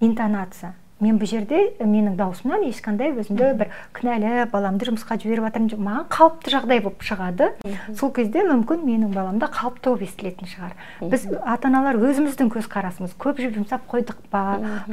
[0.00, 0.74] Интонация.
[1.02, 6.08] Мен бұл жерде менің даусымнан ешқандай өзімді бір кінәлі баламды жұмысқа жіберіп жатырмын деп маған
[6.14, 7.50] қалыпты жағдай болып шығады.
[7.98, 10.76] Сол кезде мүмкін менің баламда қалыпты болып естілетін шығар.
[11.02, 14.44] Біз ата аналар өзіміздің көзқарасымыз көп жіп жұмсап қойдық па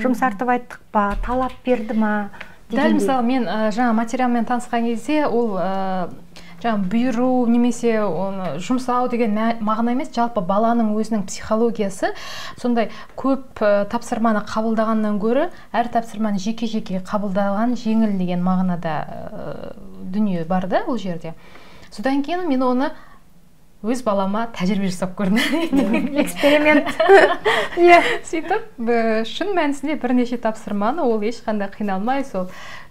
[0.02, 2.14] жұмсартып айттық па талап берді ма
[2.70, 6.10] дәл мысалы мен ә, жаңа материалмен танысқан кезде ол ә,
[6.64, 12.14] жаңа бұйыру немесе оны жұмсау деген мағына емес жалпы баланың өзінің психологиясы
[12.60, 12.90] сондай
[13.20, 19.76] көп тапсырманы қабылдағаннан гөрі әр тапсырманы жеке жеке қабылдаған жеңіл деген мағынада ә,
[20.14, 21.34] дүние бар да бұл жерде.
[21.92, 22.92] Содан кейін мен оны
[23.80, 25.40] өз балама тәжірибе жасап көрдім.
[26.24, 26.90] Эксперимент.
[27.80, 28.02] Иә.
[28.28, 28.90] Сөйтіп
[29.30, 32.50] шын мәнісінде бірнеше тапсырманы ол ешқандай қиналмай сол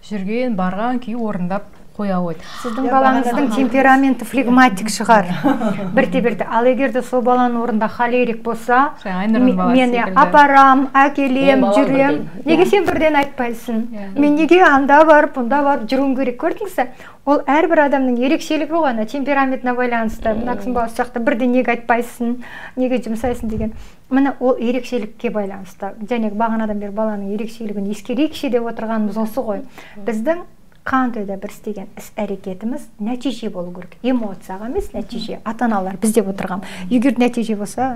[0.09, 1.69] жүрген барған күйі орындап
[1.99, 5.27] қоя қойды сіздің Иә, балаңыздың темпераменті флегматик шығар.
[5.97, 12.19] Бірте бірте ал егер де сол баланың орнында холерик болса мен апарам әкелем жүрем.
[12.45, 13.85] неге сен бірден айтпайсың?
[13.91, 14.09] Иә.
[14.19, 16.39] мен неге анда барып бұнда барып жүруім керек?
[16.41, 16.87] Көрдіңіз бе?
[17.29, 20.31] Ол әрбір адамның ерекшелігі ғой ана темпераментіне байланысты.
[20.33, 22.37] Мына кісінің баласы жақта бірден неге айтпайсың
[22.79, 23.73] неге жұмсайсың деген.
[24.09, 25.91] Міне ол ерекшелікке байланысты.
[26.09, 29.61] Және бағанадан бері баланың ерекшелігін ескерейікші деп отырғанымыз осы ғой.
[30.07, 30.41] Біздің
[30.89, 33.97] қандай да бір істеген іс әрекетіміз нәтиже болу керек.
[34.01, 35.37] Эмоцияға емес нәтиже.
[35.45, 37.91] Ата аналар біз деп отырғам егер нәтиже болса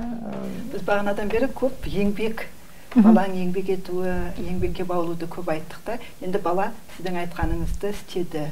[0.71, 2.45] біз бағанадан бері көп еңбек
[2.93, 4.13] баланың еңбек етуі
[4.43, 5.97] еңбекке баулуды көп айттық та.
[6.21, 8.45] Енді бала сіздің айтқаныңызды істеді.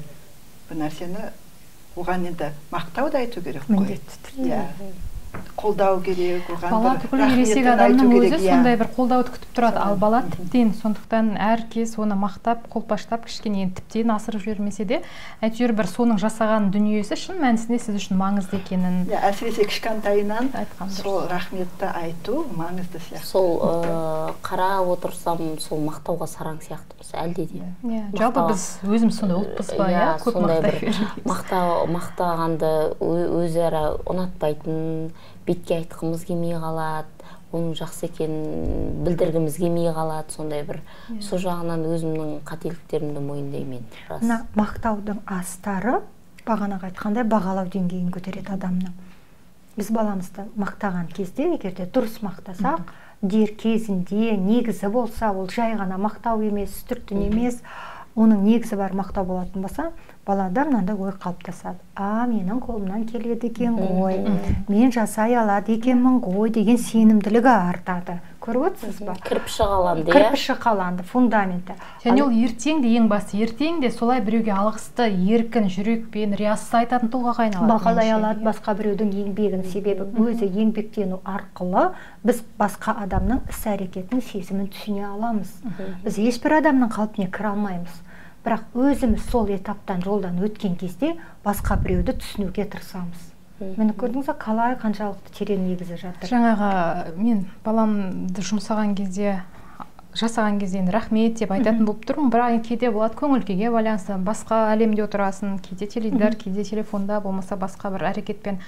[0.71, 1.29] Бір нәрсені
[1.95, 3.77] оған енді мақтау да айту керек қой.
[3.77, 4.49] Міндетті түрде.
[4.49, 4.65] Иә.
[5.61, 8.39] Қолдау керек оған бала түгілі ересек адамның өзі иә.
[8.47, 9.77] сондай бір қолдауды күтіп тұрады.
[9.81, 15.01] Ал бала тіптен сондықтан әр кез оны мақтап қолпаштап кішкене тіптен асырып жібермесе де
[15.45, 20.49] әйтеуір бір соның жасаған дүниесі шын мәнісінде сіз үшін маңызды екенін иә әсіресе кішкентайынан
[20.97, 23.25] сол рахметті айту маңызды сияқты.
[23.29, 23.61] Сол
[24.41, 27.61] қарап отырсам сол мақтауға сараң сияқтымыз әлде де.
[27.85, 30.97] Иә жалпы біз өзіміз сондай ұлтпыз ба иә көп сондай мақтай бір береміз.
[31.25, 32.71] мақтау мақтағанды
[33.01, 35.11] өзара ұнатпайтын
[35.47, 40.79] бетке айтқымыз келмей қалады оның жақсы екенін білдіргіміз келмей қалады сондай бір
[41.09, 41.21] Иә.
[41.21, 43.83] сол жағынан өзімнің қателіктерімді мойындаймын
[44.21, 45.99] мына мақтаудың астары
[46.47, 48.93] бағанағы айтқандай бағалау деңгейін көтереді адамның.
[49.77, 52.87] Біз баламызды мақтаған кезде егер де дұрыс мақтасақ
[53.21, 57.61] дер кезінде негізі болса ол жай ғана мақтау емес үстіртін емес
[58.15, 59.91] оның негізі бар мақтау болатын болса
[60.25, 61.79] балада мынандай ой қалыптасады.
[61.95, 64.19] А менің қолымнан келеді екен ғой
[64.67, 68.19] мен жасай алады екенмін ғой деген сенімділігі артады.
[68.41, 69.13] Көріп отырсыз ба?
[69.21, 70.13] Кірпіші қаланды иә.
[70.15, 71.75] кірпіші қаланды фундаменті.
[72.01, 75.05] Және ол ертең де ең басты ертең де солай біреуге алғысты
[75.35, 81.91] еркін жүрекпен риясыз айтатын тұлғаға айналады бағалай алады басқа біреудің еңбегін себебі өзі еңбектену арқылы
[82.25, 85.53] біз басқа адамның іс әрекетінің сезімін түсіне аламыз.
[86.01, 88.01] Біз ешбір адамның қалпына кіре алмаймыз.
[88.45, 91.15] Бірақ өзіміз сол этаптан жолдан өткен кезде
[91.45, 93.29] басқа біреуді түсінуге тырысамыз.
[93.61, 96.29] Міне көрдіңіз ба қалай қаншалықты терең негізі жатыр.
[96.31, 99.43] Жаңағы мен баламды жұмсаған кезде
[100.17, 102.31] жасаған кезде енді рахмет деп айтатын болып тұрмын.
[102.33, 104.17] Бірақ кейде болады көңіл күйге байланысты.
[104.25, 108.59] Басқа әлемде отырасың кейде теледидар кейде телефонда болмаса басқа бір әрекетпен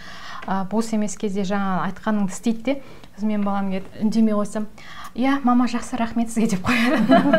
[0.47, 2.78] ә, бос емес кезде жаңа айтқаныңды істейді де.
[3.16, 4.66] Сосын менің балам келеді үндемей қойсам
[5.14, 6.97] иә мама жақсы рахмет сізге деп қояды.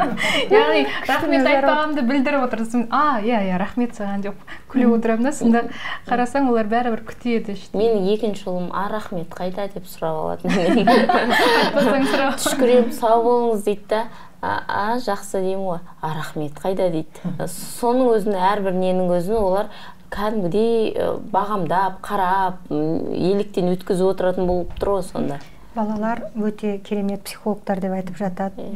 [0.54, 4.36] Яғни рахмет айтпағанымды білдіріп отыр сосын а иә иә рахмет саған деп
[4.70, 5.32] күліп отырамын да.
[5.34, 5.64] Сонда
[6.06, 7.80] қарасаң олар бәрібір күтеді іштей.
[7.80, 9.66] Менің екінші ұлым а рахмет қайда?
[9.74, 14.04] деп сұрап алады айтпасаң сұрап түшкіремін сау болыңыз дейді да.
[14.44, 15.78] А, жақсы деймін ғой.
[16.04, 16.90] А рахмет қайда?
[16.92, 17.48] дейді.
[17.80, 19.70] Соның өзін әрбір ненің өзін олар
[20.14, 20.92] кәдімгідей
[21.32, 25.40] бағамдап қарап м, електен өткізіп отыратын болып тұр ғой сонда.
[25.74, 28.68] Балалар өте керемет психологтар деп айтып жатады.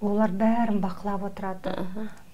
[0.00, 1.74] Олар бәрін бақылап отырады.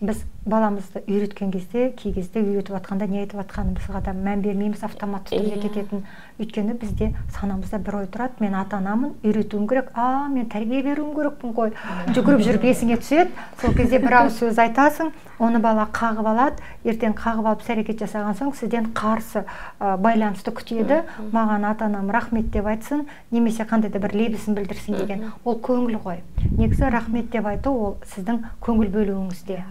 [0.07, 5.39] Біз баламызды үйреткен кезде кей кезде үйретіп жатқанда не айтып жатқанымызға да мән бермейміз автоматты
[5.39, 5.63] түрде Иә.
[5.63, 6.03] кететін.
[6.39, 11.15] Өйткені бізде санамызда бір ой тұрады мен ата анамын үйретуім керек а мен тәрбие беруім
[11.17, 11.73] керекпін ғой
[12.13, 13.31] жүгіріп жүріп есіңе түседі
[13.63, 16.63] сол кезде бір ауыз сөз айтасың оны бала қағып алады.
[16.85, 19.43] Ертең қағып алып іс әрекет жасаған соң сізден қарсы
[19.81, 21.03] ә, байланысты күтеді.
[21.33, 25.99] Маған ата анам рахмет деп айтсын немесе қандай да бір лебізін білдірсін деген ол көңіл
[26.05, 26.23] ғой.
[26.59, 29.63] Негізі рахмет деп айту ол сіздің көңіл бөлуіңізде.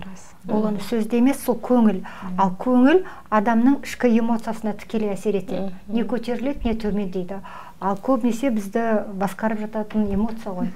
[0.50, 2.02] Ол оны сөзде емес сол көңіл.
[2.38, 5.72] Ал көңіл адамның ішкі эмоциясына тікелей әсер етеді.
[5.88, 7.39] Не көтеріледі не төмендейді.
[7.84, 8.84] Ал көбінесе бізді
[9.20, 10.70] басқарып жататын эмоция ғой.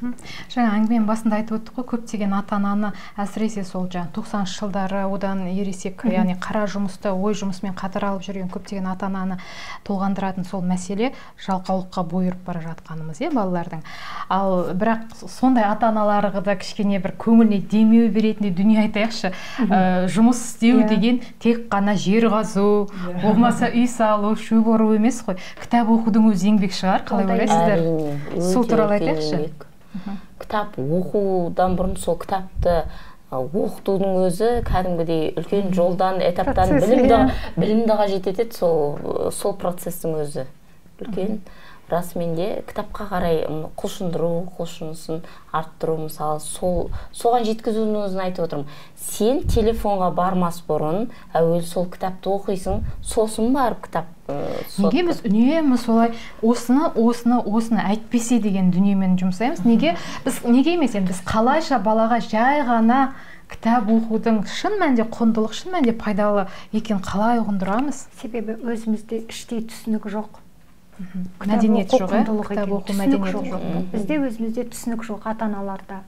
[0.51, 5.45] Жаңа әңгіменің басында айтып өттік қой көптеген ата ананы әсіресе сол жаңағы тоқсаныншы жылдары одан
[5.47, 9.39] ересек яғни қара жұмысты ой жұмысымен қатар алып жүрген көптеген ата ананы
[9.87, 11.13] толғандыратын сол мәселе
[11.45, 13.85] жалқаулыққа бой ұрып бара жатқанымыз иә балалардың.
[14.29, 19.31] Ал бірақ сондай ата аналарға да кішкене бір көңіліне демеу беретіндей дүние айтайықшы.
[19.69, 20.89] Ә, жұмыс істеу Иә.
[20.89, 22.89] деген тек қана жер қазу
[23.21, 25.37] болмаса үй салу шөп ору емес қой.
[25.61, 29.51] Кітап оқудың өзі еңбек шығар қалай Ол да ойлайсыздар сол туралы айтайықшы.
[30.39, 32.83] кітап оқудан бұрын сол кітапты
[33.31, 37.31] оқытудың өзі кәдімгідей үлкен жолдан этаптан білімді иә.
[37.57, 40.45] білімді қажет етеді сол сол процесстің өзі.
[41.01, 41.41] Үлкен
[41.89, 43.41] расымен де кітапқа қарай
[43.79, 45.21] құлшындыру құлшынысын
[45.55, 48.67] арттыру мысалы сол соған жеткізудің өзін айтып отырмын.
[48.99, 56.11] Сен телефонға бармас бұрын әуелі сол кітапты оқисың сосын барып кітап неге біз үнемі солай
[56.41, 59.63] осыны осыны осыны әйтпесе деген дүниемен жұмсаймыз.
[59.65, 59.95] Неге?
[60.25, 63.13] Біз неге емес енді біз қалайша балаға жай ғана
[63.47, 68.03] кітап оқудың шын мәнінде құндылық шын мәнінде пайдалы екенін қалай ұғындырамыз?
[68.19, 70.41] Себебі өзімізде іштей түсінік жоқ.
[71.45, 73.49] Мәдениет жоқ құндылық кітап оқу мәдениеті жоқ.
[73.53, 73.89] жоқ.
[73.93, 76.03] Бізде өзімізде түсінік жоқ ата аналарда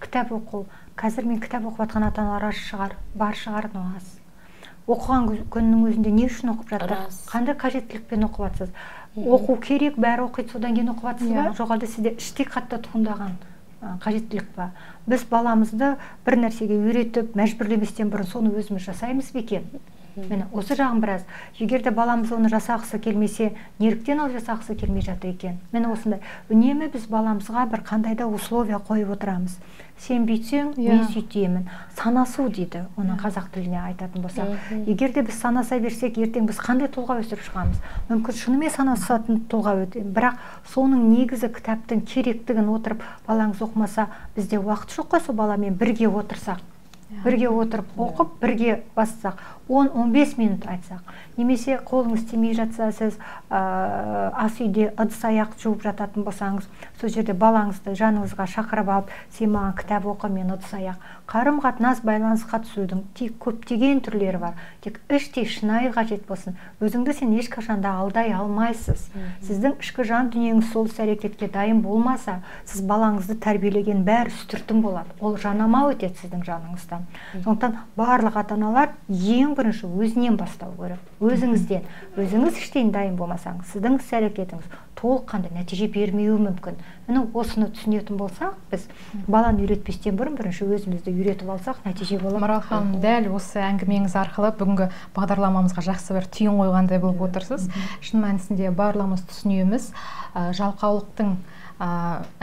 [0.00, 0.64] кітап оқу
[0.96, 4.17] қазір мен кітап оқып жатқан ата аналар аз шығар бар шығар но аз
[4.88, 6.94] оқыған кү- күннің өзінде не үшін оқып жатыр?
[7.28, 8.70] Қандай қажеттілікпен оқып жатсыз?
[9.18, 11.44] Оқу керек бәрі оқиды содан кейін оқып жатсыз ба?
[11.48, 11.54] Иә.
[11.58, 13.36] жоқ әлде сізде іштей қатты туындаған
[14.02, 14.70] қажеттілік па?
[15.06, 19.68] Біз баламызды бір нәрсеге үйретіп мәжбүрлеместен бұрын соны өзіміз жасаймыз ба екен?
[20.18, 21.22] Міне осы жағын біраз.
[21.60, 25.60] Егер де баламыз оны жасағысы келмесе неліктен ол жасағысы келмей жатыр екен?
[25.70, 26.18] Міне осындай.
[26.50, 29.54] Үнемі біз баламызға бір қандай да условия қойып отырамыз.
[29.98, 31.08] Сен бүйтсең мен Иә.
[31.12, 31.64] сөйтемін.
[31.98, 34.54] Санасу дейді оның қазақ тіліне айтатын болсақ.
[34.86, 37.76] Егер де біз санаса берсек ертең біз қандай тұлға өсіріп шығамыз?
[38.08, 40.38] Мүмкін шынымен санасатын тұлға өте бірақ
[40.72, 46.60] соның негізі кітаптың керектігін отырып балаңыз оқымаса бізде уақыт жоқ қой сол баламен бірге отырсақ.
[47.24, 51.00] Бірге отырып оқып бірге бассақ 10-15 минут айтсақ.
[51.36, 53.18] Немесе қолыңыз тимей жатса сіз
[53.50, 56.68] ә, ас үйде ыдыс аяқ жуып жататын болсаңыз
[57.00, 62.00] сол жерде балаңызды жаныңызға шақырып алып сен маған кітап оқы мен ыдыс аяқ қарым қатынас
[62.00, 64.54] байланысқа түсудің тек көптеген түрлері бар.
[64.80, 66.56] Тек іштей шынайы қажет болсын.
[66.80, 69.10] Өзіңді сен ешқашан да алдай алмайсыз.
[69.44, 75.12] Сіздің ішкі жан дүниеңіз сол іс әрекетке дайын болмаса сіз балаңызды тәрбиелеген бәрі үстіртін болады.
[75.20, 76.97] Ол жанама өтеді сіздің жаныңыздан
[77.44, 81.00] сондықтан барлық ата аналар ең бірінші өзінен бастау керек.
[81.20, 81.86] Өзіңізден.
[82.18, 84.68] Өзіңіз іштей дайын болмасаңыз сіздің іс әрекетіңіз
[84.98, 86.78] толыққанды нәтиже бермеуі мүмкін.
[87.06, 88.86] Міне осыны түсінетін болсақ біз
[89.30, 92.42] баланы үйретпестен бұрын бірінші өзімізді үйретіп алсақ нәтиже болады.
[92.42, 97.68] Марал ханым дәл осы әңгімеңіз арқылы бүгінгі бағдарламамызға жақсы бір түйін қойғандай болып отырсыз.
[98.02, 99.92] Шын мәнісінде барлығымыз түсінеміз.
[100.58, 101.36] Жалқаулықтың
[101.78, 101.88] ә,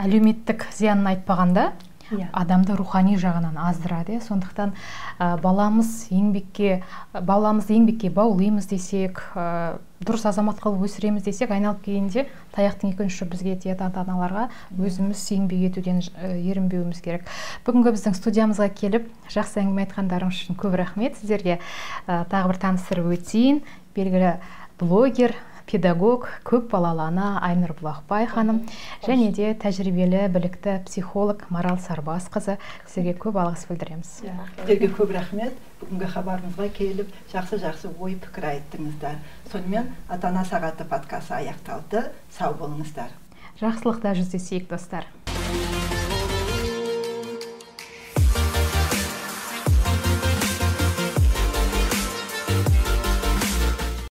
[0.00, 1.70] әлеуметтік зиянын айтпағанда
[2.10, 2.28] Иә.
[2.32, 4.74] адамды рухани жағынан аздырады иә сондықтан
[5.18, 12.26] ә, баламыз еңбекке баламызды еңбекке баулимыз десек ә, дұрыс азамат қылып өсіреміз десек айналып келгенде
[12.54, 14.46] таяқтың екінші ұшы бізге тиеді ата аналарға.
[14.76, 17.26] Өзіміз еңбек етуден ә, ерінбеуіміз керек.
[17.66, 21.58] Бүгінгі біздің студиямызға келіп жақсы әңгіме айтқандарыңыз үшін көп рахмет сіздерге.
[22.06, 23.62] Ә, тағы бір таныстырып өтейін.
[23.96, 24.36] Белгілі
[24.78, 25.34] блогер
[25.66, 28.62] педагог көп балалы ана айнұр бұлақбай ханым
[29.06, 32.56] және де тәжірибелі білікті психолог марал сарбасқызы.
[32.86, 34.12] Сізге көп алғыс білдіреміз.
[34.22, 35.58] Сіздерге көп рахмет.
[35.82, 39.20] Бүгінгі хабарымызға келіп жақсы жақсы ой пікір айттыңыздар.
[39.52, 42.06] Сонымен ата ана сағаты подкасты аяқталды.
[42.38, 43.12] Сау болыңыздар.
[43.60, 45.10] Жақсылықта жүздесейік достар.